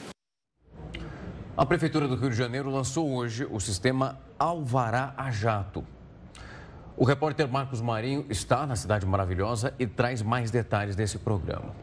[1.58, 5.86] A Prefeitura do Rio de Janeiro lançou hoje o sistema Alvará a Jato.
[7.02, 11.74] O repórter Marcos Marinho está na Cidade Maravilhosa e traz mais detalhes desse programa.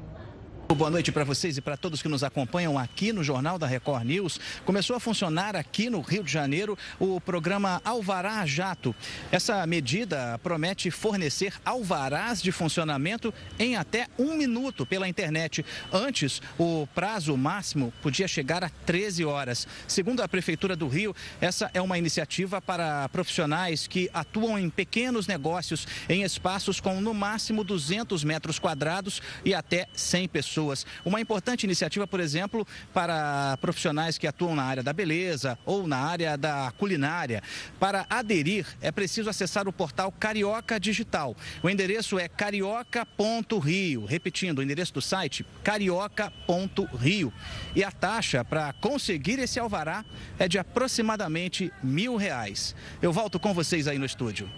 [0.76, 4.04] Boa noite para vocês e para todos que nos acompanham aqui no Jornal da Record
[4.04, 4.38] News.
[4.66, 8.94] Começou a funcionar aqui no Rio de Janeiro o programa Alvará Jato.
[9.32, 15.64] Essa medida promete fornecer alvarás de funcionamento em até um minuto pela internet.
[15.90, 19.66] Antes, o prazo máximo podia chegar a 13 horas.
[19.86, 25.26] Segundo a Prefeitura do Rio, essa é uma iniciativa para profissionais que atuam em pequenos
[25.26, 30.84] negócios em espaços com no máximo 200 metros quadrados e até 100 pessoas pessoas.
[31.04, 35.98] Uma importante iniciativa, por exemplo, para profissionais que atuam na área da beleza ou na
[35.98, 37.42] área da culinária.
[37.78, 41.36] Para aderir, é preciso acessar o portal Carioca Digital.
[41.62, 44.04] O endereço é carioca.rio.
[44.04, 47.32] Repetindo, o endereço do site carioca.rio.
[47.74, 50.04] E a taxa para conseguir esse alvará
[50.38, 52.74] é de aproximadamente mil reais.
[53.00, 54.48] Eu volto com vocês aí no estúdio.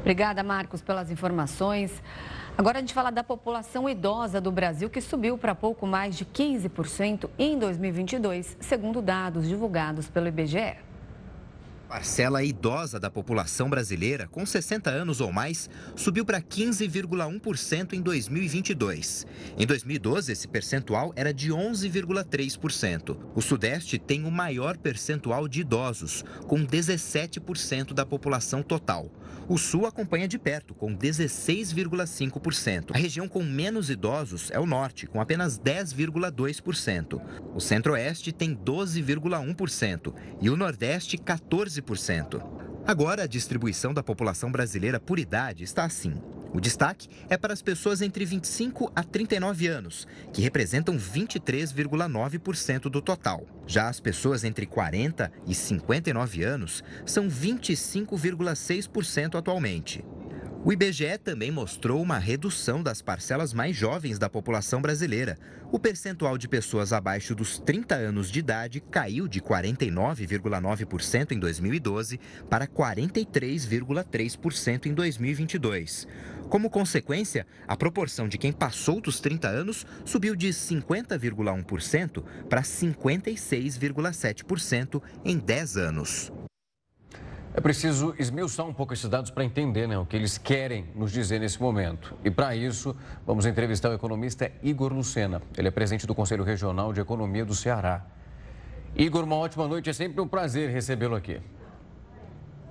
[0.00, 1.90] Obrigada, Marcos, pelas informações.
[2.56, 6.24] Agora a gente fala da população idosa do Brasil, que subiu para pouco mais de
[6.24, 10.76] 15% em 2022, segundo dados divulgados pelo IBGE.
[11.88, 19.26] Parcela idosa da população brasileira com 60 anos ou mais subiu para 15,1% em 2022.
[19.56, 23.16] Em 2012, esse percentual era de 11,3%.
[23.34, 29.10] O Sudeste tem o maior percentual de idosos, com 17% da população total.
[29.46, 32.92] O Sul acompanha de perto, com 16,5%.
[32.94, 37.20] A região com menos idosos é o Norte, com apenas 10,2%.
[37.54, 41.18] O Centro-Oeste tem 12,1% e o Nordeste
[41.82, 42.42] 14%.
[42.86, 46.12] Agora, a distribuição da população brasileira por idade está assim.
[46.52, 53.02] O destaque é para as pessoas entre 25 a 39 anos, que representam 23,9% do
[53.02, 53.44] total.
[53.66, 60.04] Já as pessoas entre 40 e 59 anos são 25,6% atualmente.
[60.64, 65.36] O IBGE também mostrou uma redução das parcelas mais jovens da população brasileira.
[65.70, 72.18] O percentual de pessoas abaixo dos 30 anos de idade caiu de 49,9% em 2012
[72.48, 76.08] para 43,3% em 2022.
[76.48, 85.02] Como consequência, a proporção de quem passou dos 30 anos subiu de 50,1% para 56,7%
[85.26, 86.32] em 10 anos.
[87.56, 91.12] É preciso esmiuçar um pouco esses dados para entender né, o que eles querem nos
[91.12, 92.12] dizer nesse momento.
[92.24, 95.40] E para isso, vamos entrevistar o economista Igor Lucena.
[95.56, 98.04] Ele é presidente do Conselho Regional de Economia do Ceará.
[98.96, 99.88] Igor, uma ótima noite.
[99.88, 101.40] É sempre um prazer recebê-lo aqui.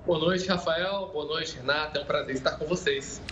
[0.06, 1.08] Boa noite, Rafael.
[1.14, 1.98] Boa noite, Renata.
[1.98, 3.22] É um prazer estar com vocês.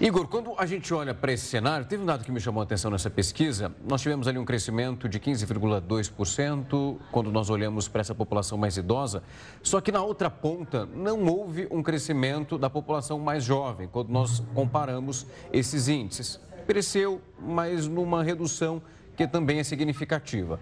[0.00, 2.64] Igor, quando a gente olha para esse cenário, teve um dado que me chamou a
[2.64, 3.74] atenção nessa pesquisa.
[3.84, 9.24] Nós tivemos ali um crescimento de 15,2% quando nós olhamos para essa população mais idosa.
[9.60, 14.40] Só que na outra ponta, não houve um crescimento da população mais jovem, quando nós
[14.54, 16.38] comparamos esses índices.
[16.64, 18.80] Cresceu, mas numa redução
[19.16, 20.60] que também é significativa.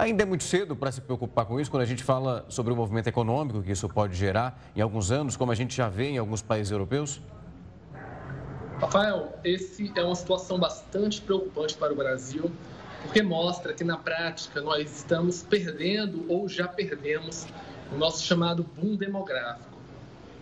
[0.00, 2.76] Ainda é muito cedo para se preocupar com isso quando a gente fala sobre o
[2.76, 6.16] movimento econômico que isso pode gerar em alguns anos, como a gente já vê em
[6.16, 7.20] alguns países europeus?
[8.78, 12.50] Rafael, esse é uma situação bastante preocupante para o Brasil,
[13.02, 17.46] porque mostra que na prática nós estamos perdendo ou já perdemos
[17.92, 19.76] o nosso chamado boom demográfico.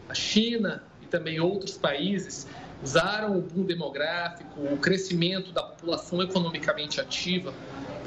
[0.08, 2.46] A China e também outros países
[2.80, 7.52] usaram o boom demográfico, o crescimento da população economicamente ativa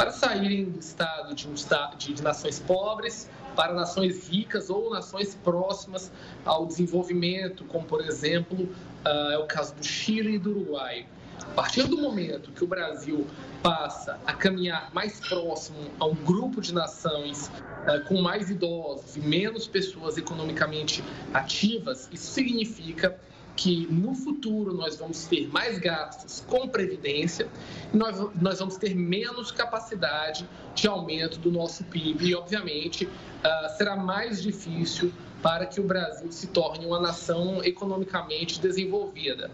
[0.02, 5.36] para saírem do estado de, um estado de nações pobres para nações ricas ou nações
[5.36, 6.12] próximas
[6.44, 11.06] ao desenvolvimento, como por exemplo uh, é o caso do Chile e do Uruguai.
[11.40, 13.28] A partir do momento que o Brasil
[13.62, 19.20] passa a caminhar mais próximo a um grupo de nações uh, com mais idosos e
[19.20, 23.20] menos pessoas economicamente ativas, isso significa
[23.56, 27.50] que no futuro nós vamos ter mais gastos com previdência
[27.94, 33.96] nós, nós vamos ter menos capacidade de aumento do nosso PIB e, obviamente, uh, será
[33.96, 35.12] mais difícil
[35.42, 39.50] para que o Brasil se torne uma nação economicamente desenvolvida.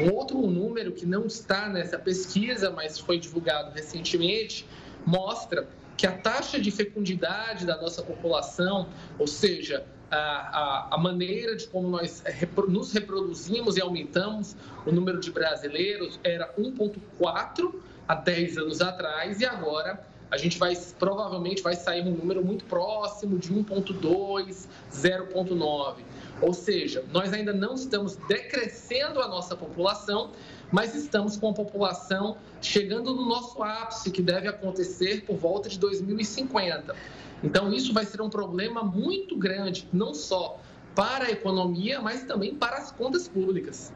[0.00, 4.66] Um outro número que não está nessa pesquisa, mas foi divulgado recentemente,
[5.04, 11.66] mostra que a taxa de fecundidade da nossa população, ou seja, a, a, maneira de
[11.68, 12.22] como nós
[12.68, 17.74] nos reproduzimos e aumentamos o número de brasileiros era 1,4
[18.06, 22.64] há 10 anos atrás e agora a gente vai provavelmente vai sair um número muito
[22.66, 25.94] próximo de 1,2, 0,9.
[26.40, 30.32] Ou seja, nós ainda não estamos decrescendo a nossa população,
[30.70, 35.78] mas estamos com a população chegando no nosso ápice, que deve acontecer por volta de
[35.78, 36.94] 2050.
[37.42, 40.58] Então, isso vai ser um problema muito grande, não só
[40.94, 43.92] para a economia, mas também para as contas públicas.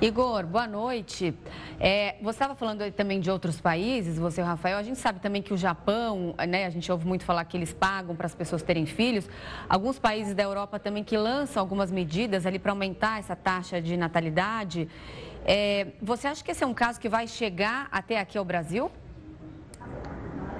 [0.00, 1.32] Igor, boa noite.
[1.78, 4.76] É, você estava falando também de outros países, você e o Rafael.
[4.76, 7.72] A gente sabe também que o Japão, né, a gente ouve muito falar que eles
[7.72, 9.28] pagam para as pessoas terem filhos.
[9.68, 13.96] Alguns países da Europa também que lançam algumas medidas ali para aumentar essa taxa de
[13.96, 14.88] natalidade.
[15.44, 18.90] É, você acha que esse é um caso que vai chegar até aqui ao Brasil?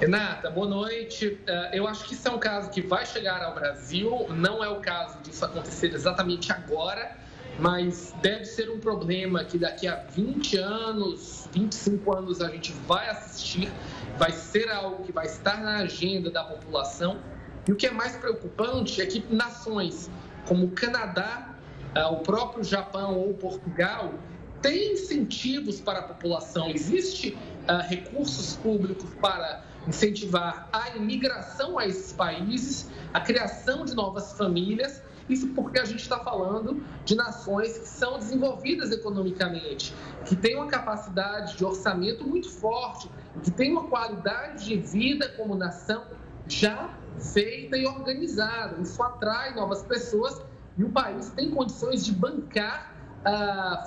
[0.02, 1.38] Renata, boa noite.
[1.46, 4.26] É, eu acho que isso é um caso que vai chegar ao Brasil.
[4.30, 7.16] Não é o caso disso acontecer exatamente agora,
[7.60, 13.10] mas deve ser um problema que daqui a 20 anos, 25 anos a gente vai
[13.10, 13.70] assistir,
[14.18, 17.20] vai ser algo que vai estar na agenda da população.
[17.68, 20.10] E o que é mais preocupante é que nações
[20.48, 21.54] como o Canadá,
[21.94, 24.12] é, o próprio Japão ou Portugal
[24.60, 26.70] têm incentivos para a população.
[26.70, 27.38] Existe
[27.68, 35.02] uh, recursos públicos para incentivar a imigração a esses países, a criação de novas famílias
[35.28, 39.94] Isso porque a gente está falando de nações que são desenvolvidas economicamente,
[40.26, 43.08] que têm uma capacidade de orçamento muito forte,
[43.42, 46.04] que têm uma qualidade de vida como nação
[46.48, 48.80] já feita e organizada.
[48.80, 50.42] Isso atrai novas pessoas
[50.76, 52.91] e o país tem condições de bancar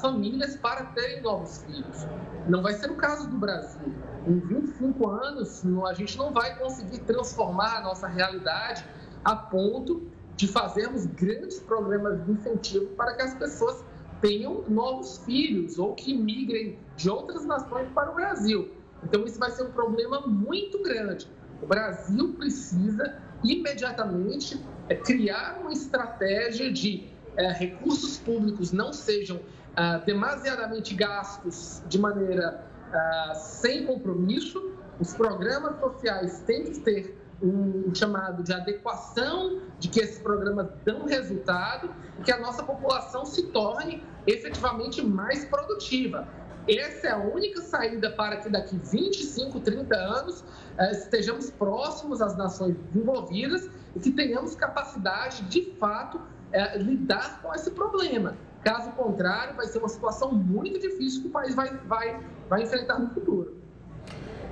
[0.02, 2.06] famílias para terem novos filhos.
[2.48, 3.94] Não vai ser o caso do Brasil.
[4.28, 8.86] Em 25 anos, a gente não vai conseguir transformar a nossa realidade
[9.24, 13.84] a ponto de fazermos grandes programas de incentivo para que as pessoas
[14.22, 18.72] tenham novos filhos ou que migrem de outras nações para o Brasil.
[19.04, 21.28] Então, isso vai ser um problema muito grande.
[21.62, 24.60] O Brasil precisa imediatamente
[24.90, 27.08] é, criar uma estratégia de
[27.38, 29.40] é, recursos públicos não sejam
[29.76, 32.64] ah, demasiadamente gastos de maneira
[32.94, 34.74] ah, sem compromisso.
[35.00, 41.06] Os programas sociais têm que ter um chamado de adequação, de que esses programas dão
[41.06, 46.26] resultado e que a nossa população se torne efetivamente mais produtiva.
[46.68, 50.44] Essa é a única saída para que daqui 25, 30 anos
[50.78, 56.20] eh, estejamos próximos às nações desenvolvidas e que tenhamos capacidade, de fato,
[56.56, 58.36] eh, lidar com esse problema.
[58.64, 62.98] Caso contrário, vai ser uma situação muito difícil que o país vai, vai, vai enfrentar
[62.98, 63.58] no futuro.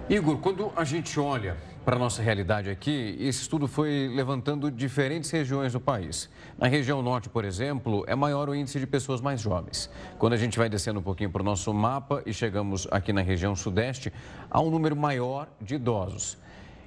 [0.09, 5.31] Igor, quando a gente olha para a nossa realidade aqui, esse estudo foi levantando diferentes
[5.31, 6.29] regiões do país.
[6.57, 9.89] Na região norte, por exemplo, é maior o índice de pessoas mais jovens.
[10.19, 13.21] Quando a gente vai descendo um pouquinho para o nosso mapa e chegamos aqui na
[13.21, 14.11] região sudeste,
[14.51, 16.37] há um número maior de idosos.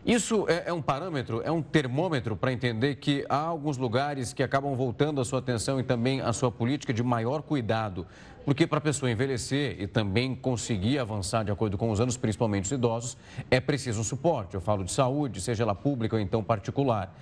[0.06, 4.42] Isso é, é um parâmetro, é um termômetro para entender que há alguns lugares que
[4.42, 8.06] acabam voltando a sua atenção e também a sua política de maior cuidado
[8.46, 12.66] porque para a pessoa envelhecer e também conseguir avançar de acordo com os anos, principalmente
[12.66, 13.18] os idosos,
[13.50, 14.54] é preciso um suporte.
[14.54, 17.12] Eu falo de saúde, seja ela pública ou então particular.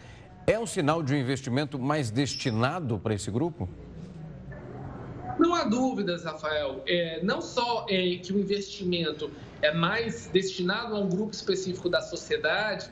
[0.46, 3.66] É um sinal de um investimento mais destinado para esse grupo?
[5.38, 6.82] Não há dúvidas, Rafael.
[6.86, 9.30] É, não só é que o investimento
[9.64, 12.90] é mais destinado a um grupo específico da sociedade,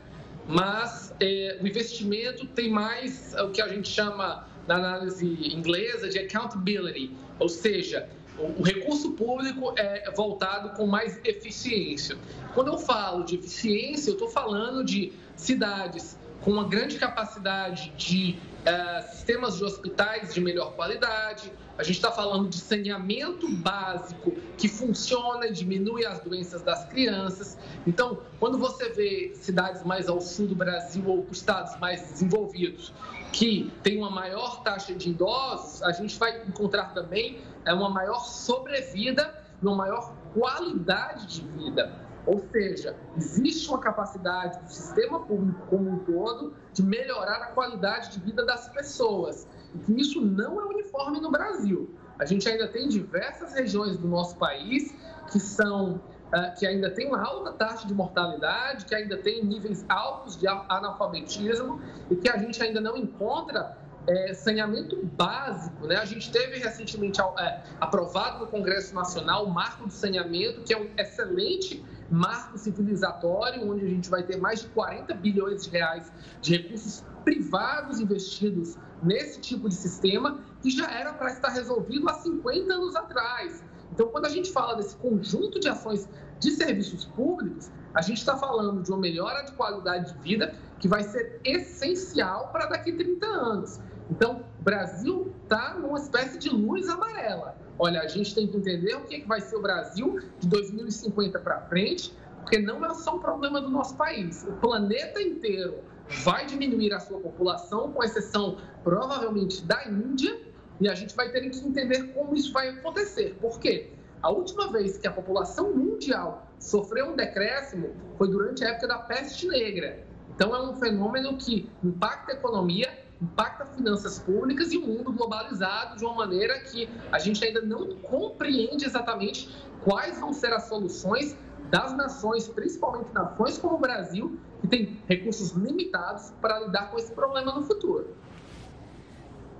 [0.48, 6.18] mas é, o investimento tem mais o que a gente chama, na análise inglesa, de
[6.18, 8.08] accountability, ou seja,
[8.38, 12.16] o recurso público é voltado com mais eficiência.
[12.54, 18.38] Quando eu falo de eficiência, eu estou falando de cidades com uma grande capacidade de
[18.62, 21.52] uh, sistemas de hospitais de melhor qualidade.
[21.82, 27.58] A gente está falando de saneamento básico que funciona e diminui as doenças das crianças.
[27.84, 32.94] Então, quando você vê cidades mais ao sul do Brasil ou estados mais desenvolvidos
[33.32, 38.20] que têm uma maior taxa de idosos, a gente vai encontrar também é uma maior
[38.20, 42.00] sobrevida, uma maior qualidade de vida.
[42.24, 48.12] Ou seja, existe uma capacidade do sistema público como um todo de melhorar a qualidade
[48.12, 49.48] de vida das pessoas.
[49.84, 51.94] Que isso não é uniforme no Brasil.
[52.18, 54.94] A gente ainda tem diversas regiões do nosso país
[55.30, 59.84] que são uh, que ainda tem uma alta taxa de mortalidade, que ainda tem níveis
[59.88, 65.86] altos de analfabetismo e que a gente ainda não encontra é, saneamento básico.
[65.86, 65.96] Né?
[65.96, 70.78] A gente teve recentemente é, aprovado no Congresso Nacional o Marco do Saneamento, que é
[70.78, 76.12] um excelente marco civilizatório, onde a gente vai ter mais de 40 bilhões de reais
[76.40, 82.14] de recursos privados investidos nesse tipo de sistema, que já era para estar resolvido há
[82.14, 83.64] 50 anos atrás.
[83.92, 86.08] Então, quando a gente fala desse conjunto de ações
[86.38, 90.88] de serviços públicos, a gente está falando de uma melhora de qualidade de vida que
[90.88, 93.80] vai ser essencial para daqui a 30 anos.
[94.10, 97.56] Então, o Brasil está numa espécie de luz amarela.
[97.84, 100.46] Olha, a gente tem que entender o que, é que vai ser o Brasil de
[100.46, 104.44] 2050 para frente, porque não é só um problema do nosso país.
[104.44, 105.80] O planeta inteiro
[106.22, 110.40] vai diminuir a sua população, com exceção provavelmente da Índia,
[110.80, 113.36] e a gente vai ter que entender como isso vai acontecer.
[113.40, 113.90] Por quê?
[114.22, 118.98] A última vez que a população mundial sofreu um decréscimo foi durante a época da
[118.98, 120.06] peste negra.
[120.32, 125.96] Então, é um fenômeno que impacta a economia impacta finanças públicas e o mundo globalizado
[125.96, 129.48] de uma maneira que a gente ainda não compreende exatamente
[129.84, 131.36] quais vão ser as soluções
[131.70, 137.12] das nações, principalmente nações como o Brasil, que tem recursos limitados para lidar com esse
[137.12, 138.14] problema no futuro.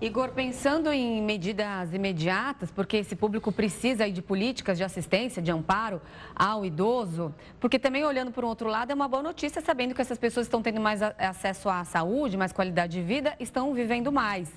[0.02, 6.02] Igor, pensando em medidas imediatas, porque esse público precisa de políticas de assistência, de amparo
[6.34, 10.00] ao idoso, porque também olhando por um outro lado é uma boa notícia sabendo que
[10.00, 14.52] essas pessoas estão tendo mais acesso à saúde, mais qualidade de vida, estão vivendo mais.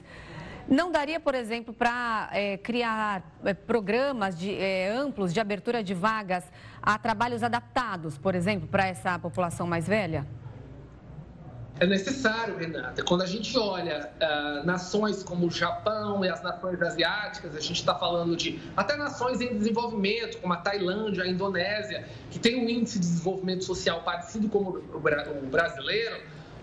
[0.68, 5.94] Não daria, por exemplo, para é, criar é, programas de, é, amplos de abertura de
[5.94, 6.44] vagas
[6.82, 10.26] a trabalhos adaptados, por exemplo, para essa população mais velha?
[11.80, 13.04] É necessário, Renata.
[13.04, 17.80] Quando a gente olha uh, nações como o Japão e as nações asiáticas, a gente
[17.80, 22.70] está falando de até nações em desenvolvimento, como a Tailândia, a Indonésia, que tem um
[22.70, 26.22] índice de desenvolvimento social parecido com o brasileiro,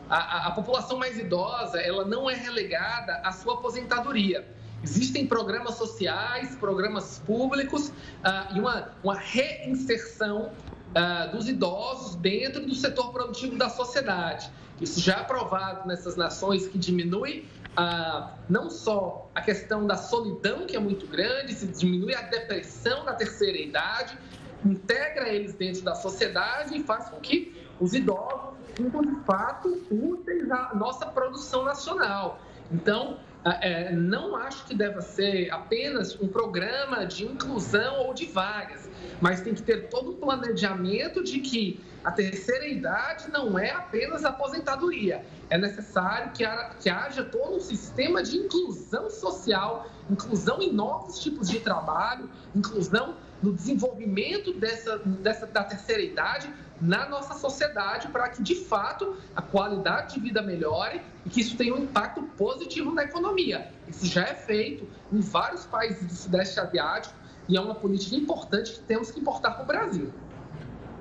[0.09, 4.47] a, a, a população mais idosa ela não é relegada à sua aposentadoria.
[4.83, 10.51] Existem programas sociais, programas públicos uh, e uma, uma reinserção
[10.95, 14.51] uh, dos idosos dentro do setor produtivo da sociedade.
[14.81, 20.67] Isso já é provado nessas nações que diminui ah, não só a questão da solidão,
[20.67, 24.19] que é muito grande, se diminui a depressão da terceira idade,
[24.65, 30.51] integra eles dentro da sociedade e faz com que os idosos sintam de fato úteis
[30.51, 32.41] à nossa produção nacional.
[32.71, 38.89] Então, é, não acho que deva ser apenas um programa de inclusão ou de vagas,
[39.21, 44.25] mas tem que ter todo um planejamento de que a terceira idade não é apenas
[44.25, 45.25] aposentadoria.
[45.51, 46.45] É necessário que,
[46.81, 53.17] que haja todo um sistema de inclusão social, inclusão em novos tipos de trabalho, inclusão
[53.43, 59.43] no desenvolvimento dessa, dessa, da terceira idade na nossa sociedade para que, de fato, a
[59.43, 63.71] qualidade de vida melhore e que isso tenha um impacto positivo na economia.
[63.89, 67.15] Isso já é feito em vários países do Sudeste Asiático
[67.49, 70.13] e é uma política importante que temos que importar para o Brasil.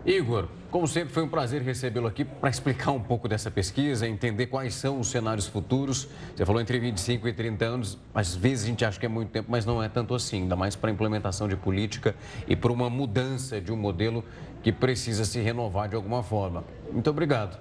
[0.06, 4.48] Igor, como sempre, foi um prazer recebê-lo aqui para explicar um pouco dessa pesquisa, entender
[4.48, 6.08] quais são os cenários futuros.
[6.34, 9.30] Você falou entre 25 e 30 anos, às vezes a gente acha que é muito
[9.30, 12.16] tempo, mas não é tanto assim, ainda mais para a implementação de política
[12.48, 14.24] e para uma mudança de um modelo
[14.64, 16.64] que precisa se renovar de alguma forma.
[16.90, 17.60] Muito obrigado.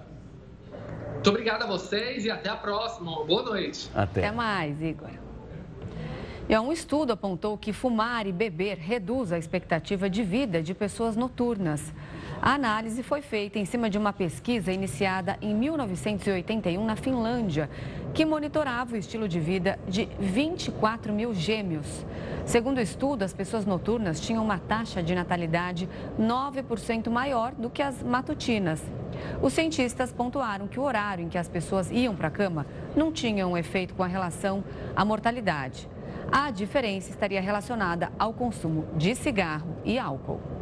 [1.15, 3.25] Muito obrigado a vocês e até a próxima.
[3.25, 3.91] Boa noite.
[3.93, 4.21] Até.
[4.21, 5.11] Até mais, Igor.
[6.49, 11.17] E um estudo apontou que fumar e beber reduz a expectativa de vida de pessoas
[11.17, 11.93] noturnas.
[12.43, 17.69] A análise foi feita em cima de uma pesquisa iniciada em 1981 na Finlândia,
[18.15, 22.07] que monitorava o estilo de vida de 24 mil gêmeos.
[22.47, 27.83] Segundo o estudo, as pessoas noturnas tinham uma taxa de natalidade 9% maior do que
[27.83, 28.83] as matutinas.
[29.43, 32.67] Os cientistas pontuaram que o horário em que as pessoas iam para a cama
[32.97, 34.65] não tinha um efeito com a relação
[34.97, 35.89] à mortalidade.
[36.33, 40.60] A diferença estaria relacionada ao consumo de cigarro e álcool.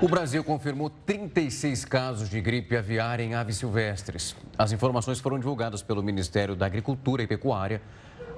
[0.00, 4.36] O Brasil confirmou 36 casos de gripe aviária em aves silvestres.
[4.56, 7.82] As informações foram divulgadas pelo Ministério da Agricultura e Pecuária.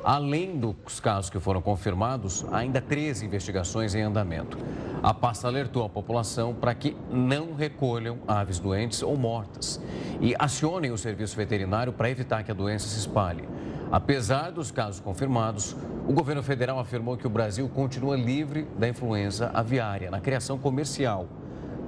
[0.03, 4.57] Além dos casos que foram confirmados, ainda 13 investigações em andamento.
[5.03, 9.79] A pasta alertou a população para que não recolham aves doentes ou mortas
[10.19, 13.47] e acionem o serviço veterinário para evitar que a doença se espalhe.
[13.93, 15.77] Apesar dos casos confirmados,
[16.09, 21.29] o governo federal afirmou que o Brasil continua livre da influenza aviária na criação comercial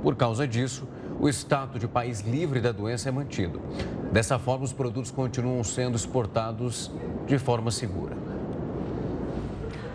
[0.03, 0.89] por causa disso,
[1.21, 3.61] o status de país livre da doença é mantido.
[4.13, 6.91] Dessa forma, os produtos continuam sendo exportados
[7.27, 8.17] de forma segura.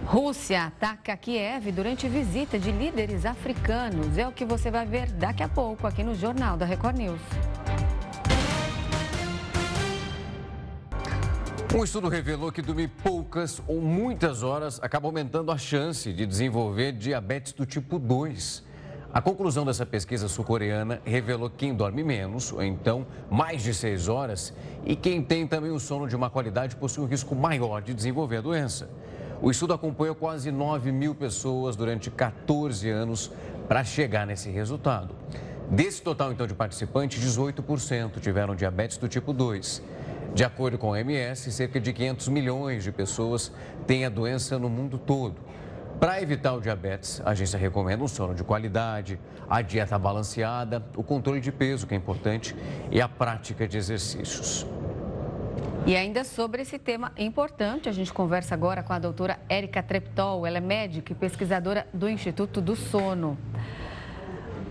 [0.06, 4.18] Rússia ataca Kiev durante visita de líderes africanos.
[4.18, 7.20] É o que você vai ver daqui a pouco aqui no Jornal da Record News.
[11.76, 16.94] Um estudo revelou que dormir poucas ou muitas horas acaba aumentando a chance de desenvolver
[16.94, 18.64] diabetes do tipo 2.
[19.18, 24.08] A conclusão dessa pesquisa sul-coreana revelou que quem dorme menos, ou então mais de seis
[24.08, 24.54] horas,
[24.86, 28.38] e quem tem também o sono de uma qualidade possui um risco maior de desenvolver
[28.38, 28.88] a doença.
[29.42, 33.32] O estudo acompanhou quase 9 mil pessoas durante 14 anos
[33.68, 35.16] para chegar nesse resultado.
[35.68, 39.82] Desse total, então, de participantes, 18% tiveram diabetes do tipo 2.
[40.36, 43.52] De acordo com a OMS, cerca de 500 milhões de pessoas
[43.88, 45.38] têm a doença no mundo todo.
[46.00, 49.20] Para evitar o diabetes, a agência recomenda um sono de qualidade,
[49.50, 52.56] a dieta balanceada, o controle de peso, que é importante,
[52.92, 54.64] e a prática de exercícios.
[55.88, 60.46] E ainda sobre esse tema importante, a gente conversa agora com a doutora Érica Treptol.
[60.46, 63.36] Ela é médica e pesquisadora do Instituto do Sono.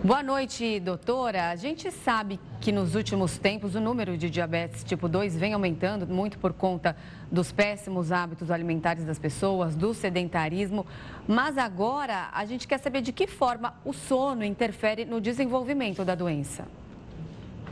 [0.05, 1.51] Boa noite, doutora.
[1.51, 6.07] A gente sabe que nos últimos tempos o número de diabetes tipo 2 vem aumentando
[6.07, 6.95] muito por conta
[7.33, 10.87] dos péssimos hábitos alimentares das pessoas, do sedentarismo.
[11.27, 16.15] Mas agora a gente quer saber de que forma o sono interfere no desenvolvimento da
[16.15, 16.67] doença.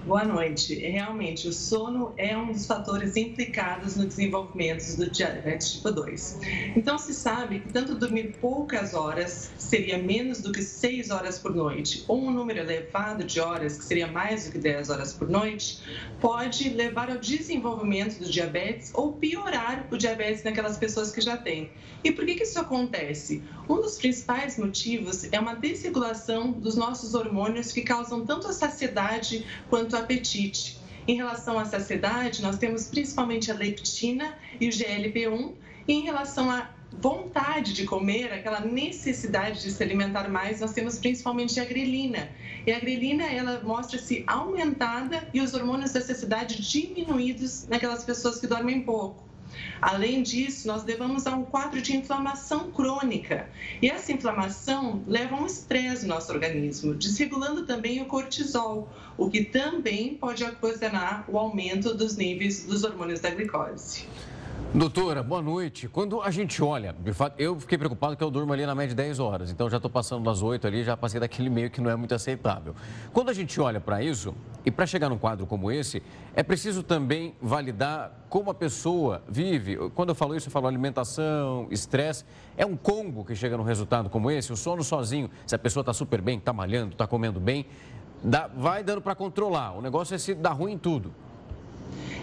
[0.06, 0.74] Boa noite.
[0.74, 6.40] Realmente, o sono é um dos fatores implicados no desenvolvimento do diabetes tipo 2.
[6.76, 11.38] Então, se sabe que tanto dormir poucas horas, que seria menos do que 6 horas
[11.38, 15.14] por noite, ou um número elevado de horas, que seria mais do que 10 horas
[15.14, 15.80] por noite,
[16.20, 21.70] pode levar ao desenvolvimento do diabetes ou piorar o diabetes naquelas pessoas que já têm.
[22.04, 23.42] E por que, que isso acontece?
[23.66, 29.46] Um dos principais motivos é uma desregulação dos nossos hormônios que causam tanto a saciedade
[29.70, 30.78] quanto o apetite.
[31.06, 35.52] Em relação à saciedade, nós temos principalmente a leptina e o GLP-1.
[35.86, 40.98] E em relação à vontade de comer, aquela necessidade de se alimentar mais, nós temos
[40.98, 42.30] principalmente a grelina.
[42.66, 48.46] E a grelina, ela mostra-se aumentada e os hormônios da saciedade diminuídos naquelas pessoas que
[48.46, 49.33] dormem pouco.
[49.80, 53.50] Além disso, nós levamos a um quadro de inflamação crônica.
[53.80, 59.30] E essa inflamação leva a um estresse no nosso organismo, desregulando também o cortisol, o
[59.30, 64.08] que também pode ocasionar o aumento dos níveis dos hormônios da glicose.
[64.76, 65.86] Doutora, boa noite.
[65.86, 68.96] Quando a gente olha, fato, eu fiquei preocupado que eu durmo ali na média de
[68.96, 71.88] 10 horas, então já estou passando das 8 ali, já passei daquele meio que não
[71.88, 72.74] é muito aceitável.
[73.12, 74.34] Quando a gente olha para isso,
[74.66, 76.02] e para chegar num quadro como esse,
[76.34, 79.76] é preciso também validar como a pessoa vive.
[79.94, 82.24] Quando eu falo isso, eu falo alimentação, estresse.
[82.56, 85.82] É um combo que chega num resultado como esse, o sono sozinho, se a pessoa
[85.82, 87.64] está super bem, está malhando, está comendo bem,
[88.24, 89.78] dá, vai dando para controlar.
[89.78, 91.14] O negócio é se dar ruim em tudo.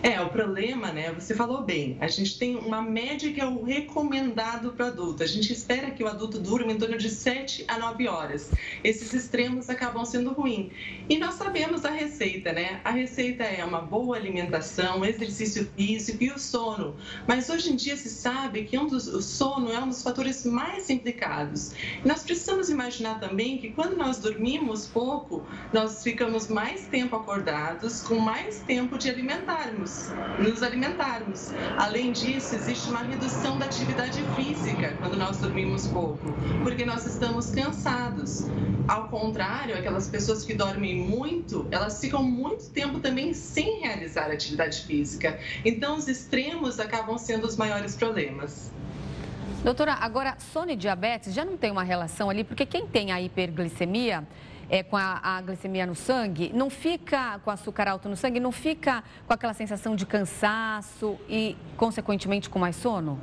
[0.03, 1.11] É, o problema, né?
[1.13, 5.21] Você falou bem, a gente tem uma média que é o recomendado para adulto.
[5.21, 8.49] A gente espera que o adulto durma em torno de 7 a 9 horas.
[8.83, 10.71] Esses extremos acabam sendo ruins.
[11.07, 12.81] E nós sabemos a receita, né?
[12.83, 16.95] A receita é uma boa alimentação, exercício físico e o sono.
[17.27, 20.43] Mas hoje em dia se sabe que um dos, o sono é um dos fatores
[20.45, 21.73] mais implicados.
[22.03, 28.15] Nós precisamos imaginar também que quando nós dormimos pouco, nós ficamos mais tempo acordados, com
[28.15, 29.09] mais tempo de
[29.61, 31.51] alimentarmos nos alimentarmos.
[31.77, 36.33] Além disso, existe uma redução da atividade física quando nós dormimos pouco,
[36.63, 38.47] porque nós estamos cansados.
[38.87, 44.81] Ao contrário, aquelas pessoas que dormem muito, elas ficam muito tempo também sem realizar atividade
[44.81, 45.39] física.
[45.63, 48.71] Então, os extremos acabam sendo os maiores problemas.
[49.63, 53.21] Doutora, agora sono e diabetes já não tem uma relação ali, porque quem tem a
[53.21, 54.27] hiperglicemia
[54.71, 58.53] é, com a, a, glicemia no sangue, não fica com açúcar alto no sangue, não
[58.53, 63.21] fica com aquela sensação de cansaço e, consequentemente, com mais sono?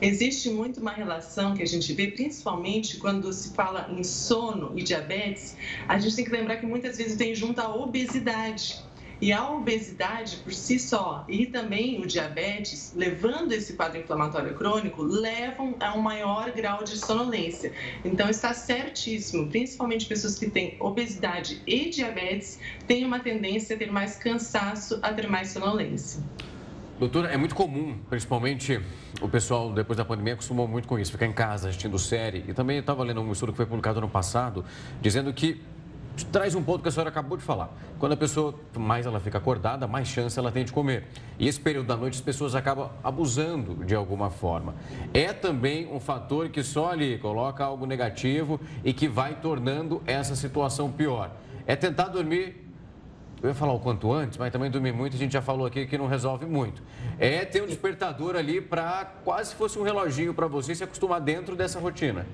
[0.00, 4.82] Existe muito uma relação que a gente vê, principalmente quando se fala em sono e
[4.82, 5.54] diabetes,
[5.86, 8.82] a gente tem que lembrar que muitas vezes tem junto a obesidade.
[9.20, 15.02] E a obesidade por si só e também o diabetes, levando esse quadro inflamatório crônico,
[15.02, 17.72] levam a um maior grau de sonolência.
[18.04, 23.90] Então está certíssimo, principalmente pessoas que têm obesidade e diabetes têm uma tendência a ter
[23.90, 26.22] mais cansaço, a ter mais sonolência.
[26.98, 28.80] Doutora, é muito comum, principalmente
[29.20, 32.44] o pessoal depois da pandemia acostumou muito com isso, ficar em casa assistindo série.
[32.46, 34.64] E também estava lendo um estudo que foi publicado ano passado,
[35.00, 35.60] dizendo que
[36.30, 37.70] traz um ponto que a senhora acabou de falar.
[37.98, 41.08] Quando a pessoa mais ela fica acordada, mais chance ela tem de comer.
[41.38, 44.74] E esse período da noite as pessoas acabam abusando de alguma forma.
[45.12, 50.36] É também um fator que só ali coloca algo negativo e que vai tornando essa
[50.36, 51.30] situação pior.
[51.66, 52.64] É tentar dormir
[53.44, 55.84] eu ia falar o quanto antes, mas também dormir muito, a gente já falou aqui
[55.84, 56.82] que não resolve muito.
[57.18, 61.20] É ter um despertador ali para quase se fosse um reloginho para você se acostumar
[61.20, 62.24] dentro dessa rotina.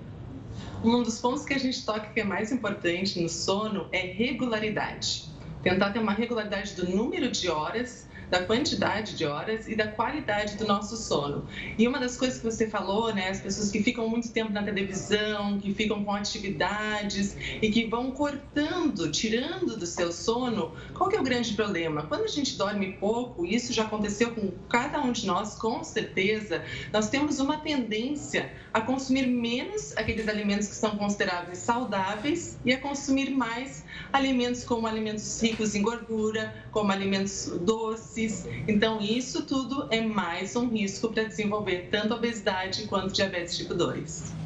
[0.83, 5.29] Um dos pontos que a gente toca que é mais importante no sono é regularidade.
[5.63, 10.57] Tentar ter uma regularidade do número de horas da quantidade de horas e da qualidade
[10.57, 11.47] do nosso sono.
[11.77, 14.63] E uma das coisas que você falou, né, as pessoas que ficam muito tempo na
[14.63, 21.17] televisão, que ficam com atividades e que vão cortando, tirando do seu sono, qual que
[21.17, 22.05] é o grande problema?
[22.05, 26.63] Quando a gente dorme pouco, isso já aconteceu com cada um de nós, com certeza,
[26.93, 32.79] nós temos uma tendência a consumir menos aqueles alimentos que são considerados saudáveis e a
[32.79, 38.47] consumir mais alimentos como alimentos ricos em gordura, como alimentos doces.
[38.67, 44.41] Então, isso tudo é mais um risco para desenvolver tanto obesidade quanto diabetes tipo 2.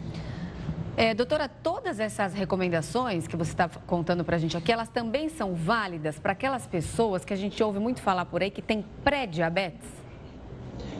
[0.96, 5.28] É, doutora, todas essas recomendações que você está contando para a gente aqui, elas também
[5.28, 8.84] são válidas para aquelas pessoas que a gente ouve muito falar por aí que têm
[9.02, 10.04] pré-diabetes?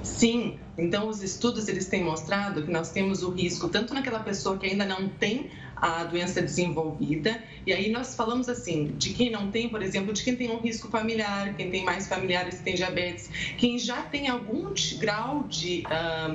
[0.03, 4.59] Sim, então os estudos eles têm mostrado que nós temos o risco tanto naquela pessoa
[4.59, 7.43] que ainda não tem a doença desenvolvida.
[7.67, 10.59] E aí nós falamos assim, de quem não tem, por exemplo, de quem tem um
[10.59, 15.85] risco familiar, quem tem mais familiares que tem diabetes, quem já tem algum grau de,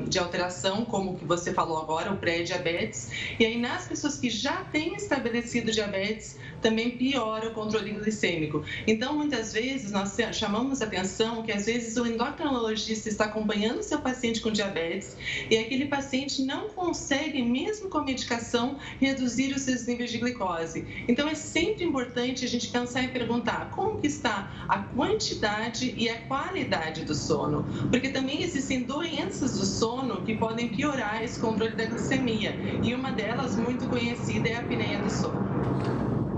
[0.07, 3.11] de alteração, como que você falou agora, o pré-diabetes.
[3.39, 8.63] E aí nas pessoas que já têm estabelecido diabetes, também piora o controle glicêmico.
[8.85, 14.41] Então, muitas vezes, nós chamamos atenção que, às vezes, o endocrinologista está acompanhando seu paciente
[14.41, 15.15] com diabetes
[15.49, 20.17] e aquele paciente não consegue, mesmo com a medicação, reduzir reduzir os seus níveis de
[20.17, 20.85] glicose.
[21.07, 26.09] Então é sempre importante a gente pensar e perguntar como que está a quantidade e
[26.09, 31.75] a qualidade do sono, porque também existem doenças do sono que podem piorar esse controle
[31.75, 35.49] da glicemia, e uma delas muito conhecida é a apneia do sono.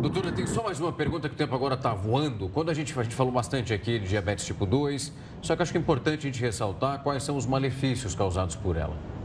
[0.01, 2.49] Doutora, tem só mais uma pergunta que o tempo agora está voando.
[2.49, 5.71] Quando a gente, a gente falou bastante aqui de diabetes tipo 2, só que acho
[5.71, 9.20] que é importante a gente ressaltar quais são os malefícios causados por ela.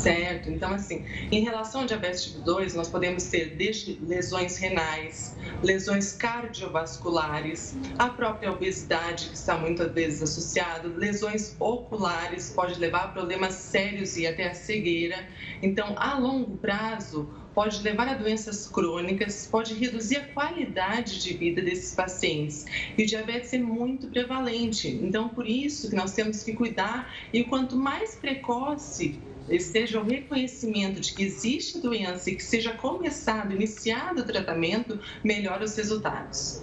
[0.00, 0.50] Certo.
[0.50, 6.12] Então, assim, em relação ao diabetes tipo 2, nós podemos ter desde lesões renais, lesões
[6.12, 13.54] cardiovasculares, a própria obesidade, que está muitas vezes associada, lesões oculares, pode levar a problemas
[13.54, 15.28] sérios e até a cegueira.
[15.62, 21.60] Então, a longo prazo, pode levar a doenças crônicas, pode reduzir a qualidade de vida
[21.60, 22.64] desses pacientes.
[22.96, 27.44] E o diabetes é muito prevalente, então por isso que nós temos que cuidar e
[27.44, 29.20] quanto mais precoce
[29.50, 35.64] esteja o reconhecimento de que existe doença e que seja começado, iniciado o tratamento, melhora
[35.64, 36.62] os resultados.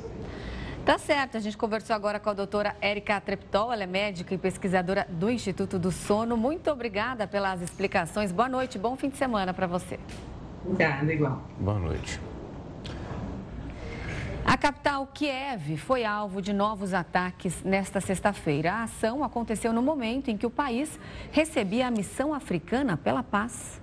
[0.85, 4.38] Tá certo, a gente conversou agora com a doutora Érica Treptol, ela é médica e
[4.38, 6.38] pesquisadora do Instituto do Sono.
[6.38, 8.31] Muito obrigada pelas explicações.
[8.31, 9.99] Boa noite, bom fim de semana para você.
[10.63, 11.45] Obrigada, igual.
[11.59, 12.21] Boa noite.
[14.68, 18.74] Capital Kiev foi alvo de novos ataques nesta sexta-feira.
[18.74, 20.99] A ação aconteceu no momento em que o país
[21.32, 23.82] recebia a missão africana pela paz.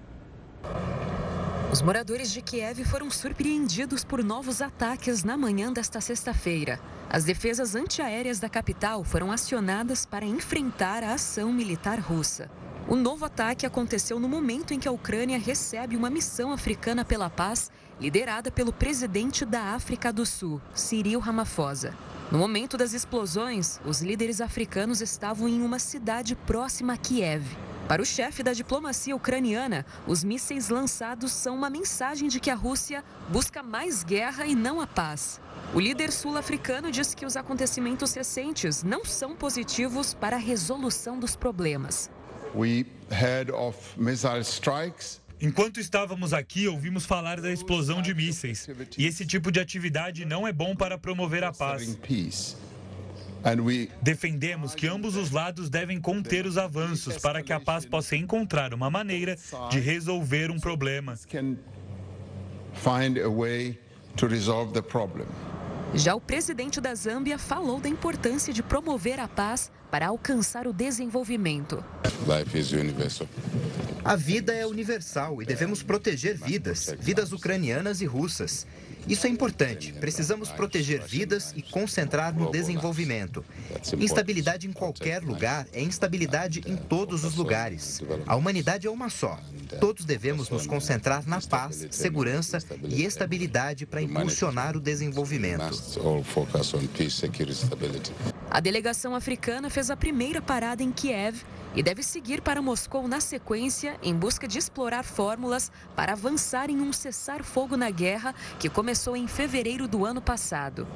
[1.72, 6.78] Os moradores de Kiev foram surpreendidos por novos ataques na manhã desta sexta-feira.
[7.08, 12.50] As defesas antiaéreas da capital foram acionadas para enfrentar a ação militar russa.
[12.86, 17.30] O novo ataque aconteceu no momento em que a Ucrânia recebe uma missão africana pela
[17.30, 17.70] paz
[18.00, 21.94] liderada pelo presidente da África do Sul, Cyril Ramaphosa.
[22.30, 27.44] No momento das explosões, os líderes africanos estavam em uma cidade próxima a Kiev.
[27.86, 32.54] Para o chefe da diplomacia ucraniana, os mísseis lançados são uma mensagem de que a
[32.54, 35.38] Rússia busca mais guerra e não a paz.
[35.74, 41.36] O líder sul-africano diz que os acontecimentos recentes não são positivos para a resolução dos
[41.36, 42.10] problemas.
[42.54, 48.66] We heard of missile strikes Enquanto estávamos aqui, ouvimos falar da explosão de mísseis.
[48.96, 51.98] E esse tipo de atividade não é bom para promover a paz.
[54.00, 58.72] Defendemos que ambos os lados devem conter os avanços para que a paz possa encontrar
[58.72, 59.36] uma maneira
[59.70, 61.14] de resolver um problema.
[65.92, 70.72] Já o presidente da Zâmbia falou da importância de promover a paz para alcançar o
[70.72, 71.84] desenvolvimento.
[74.04, 78.66] A vida é universal e devemos proteger vidas, vidas ucranianas e russas.
[79.06, 79.92] Isso é importante.
[79.92, 83.44] Precisamos proteger vidas e concentrar no desenvolvimento.
[83.96, 88.02] Instabilidade em qualquer lugar é instabilidade em todos os lugares.
[88.26, 89.38] A humanidade é uma só.
[89.78, 95.70] Todos devemos nos concentrar na paz, segurança e estabilidade para impulsionar o desenvolvimento.
[98.54, 101.42] A delegação africana fez a primeira parada em Kiev
[101.74, 106.80] e deve seguir para Moscou na sequência em busca de explorar fórmulas para avançar em
[106.80, 110.86] um cessar-fogo na guerra que começou em fevereiro do ano passado.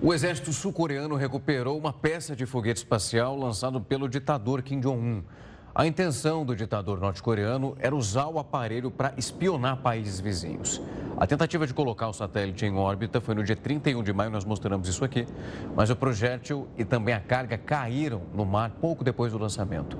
[0.00, 5.24] O exército sul-coreano recuperou uma peça de foguete espacial lançado pelo ditador Kim Jong-un.
[5.76, 10.80] A intenção do ditador norte-coreano era usar o aparelho para espionar países vizinhos.
[11.16, 14.44] A tentativa de colocar o satélite em órbita foi no dia 31 de maio, nós
[14.44, 15.26] mostramos isso aqui,
[15.74, 19.98] mas o projétil e também a carga caíram no mar pouco depois do lançamento.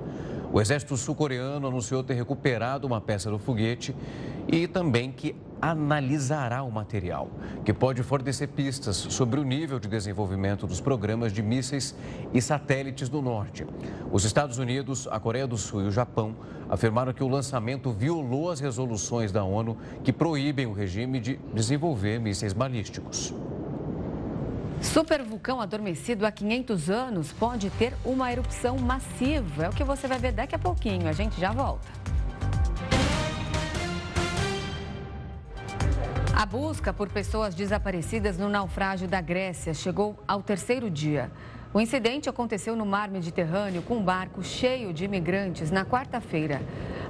[0.53, 3.93] O exército sul-coreano anunciou ter recuperado uma peça do foguete
[4.47, 7.29] e também que analisará o material,
[7.63, 11.95] que pode fornecer pistas sobre o nível de desenvolvimento dos programas de mísseis
[12.33, 13.65] e satélites do norte.
[14.11, 16.35] Os Estados Unidos, a Coreia do Sul e o Japão
[16.69, 22.19] afirmaram que o lançamento violou as resoluções da ONU que proíbem o regime de desenvolver
[22.19, 23.33] mísseis balísticos.
[24.81, 29.65] Supervulcão adormecido há 500 anos pode ter uma erupção massiva.
[29.65, 31.07] É o que você vai ver daqui a pouquinho.
[31.07, 32.14] A gente já volta.
[36.37, 41.31] A busca por pessoas desaparecidas no naufrágio da Grécia chegou ao terceiro dia.
[41.73, 46.61] O incidente aconteceu no mar Mediterrâneo com um barco cheio de imigrantes na quarta-feira.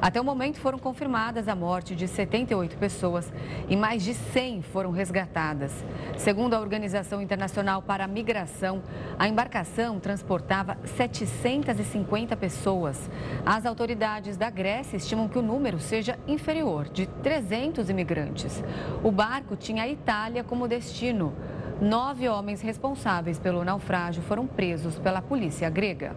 [0.06, 3.34] Até o momento foram confirmadas a morte de 78 pessoas
[3.68, 5.84] e mais de 100 foram resgatadas.
[6.16, 8.84] Segundo a Organização Internacional para a Migração,
[9.18, 13.10] a embarcação transportava 750 pessoas.
[13.44, 18.64] As autoridades da Grécia estimam que o número seja inferior, de 300 imigrantes.
[19.04, 21.34] O barco tinha a Itália como destino.
[21.82, 26.16] Nove homens responsáveis pelo naufrágio foram presos pela polícia grega.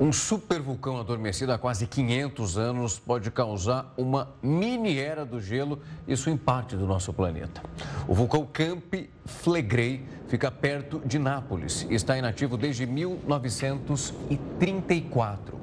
[0.00, 5.78] Um supervulcão adormecido há quase 500 anos pode causar uma mini era do gelo,
[6.08, 7.60] isso em parte do nosso planeta.
[8.08, 15.60] O vulcão Campi Flegrei fica perto de Nápoles e está inativo desde 1934.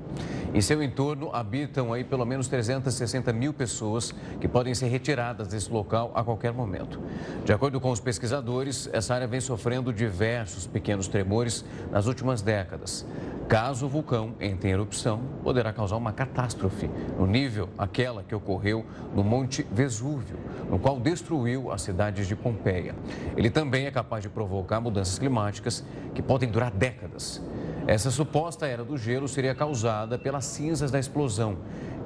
[0.54, 5.72] Em seu entorno habitam aí pelo menos 360 mil pessoas que podem ser retiradas desse
[5.72, 7.00] local a qualquer momento.
[7.44, 13.06] De acordo com os pesquisadores, essa área vem sofrendo diversos pequenos tremores nas últimas décadas.
[13.48, 18.86] Caso o vulcão entre em erupção, poderá causar uma catástrofe no nível aquela que ocorreu
[19.16, 20.38] no Monte Vesúvio,
[20.70, 22.94] no qual destruiu as cidades de Pompeia.
[23.38, 25.82] Ele também é capaz de provocar mudanças climáticas
[26.14, 27.42] que podem durar décadas.
[27.88, 31.58] Essa suposta era do gelo seria causada pelas cinzas da explosão,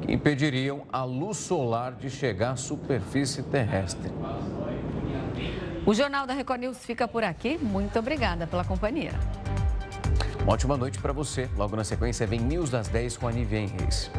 [0.01, 4.09] que impediriam a luz solar de chegar à superfície terrestre.
[5.85, 7.57] O Jornal da Record News fica por aqui.
[7.57, 9.11] Muito obrigada pela companhia.
[10.43, 11.49] Uma ótima noite para você.
[11.57, 14.09] Logo na sequência vem News das 10 com a Nivien Reis.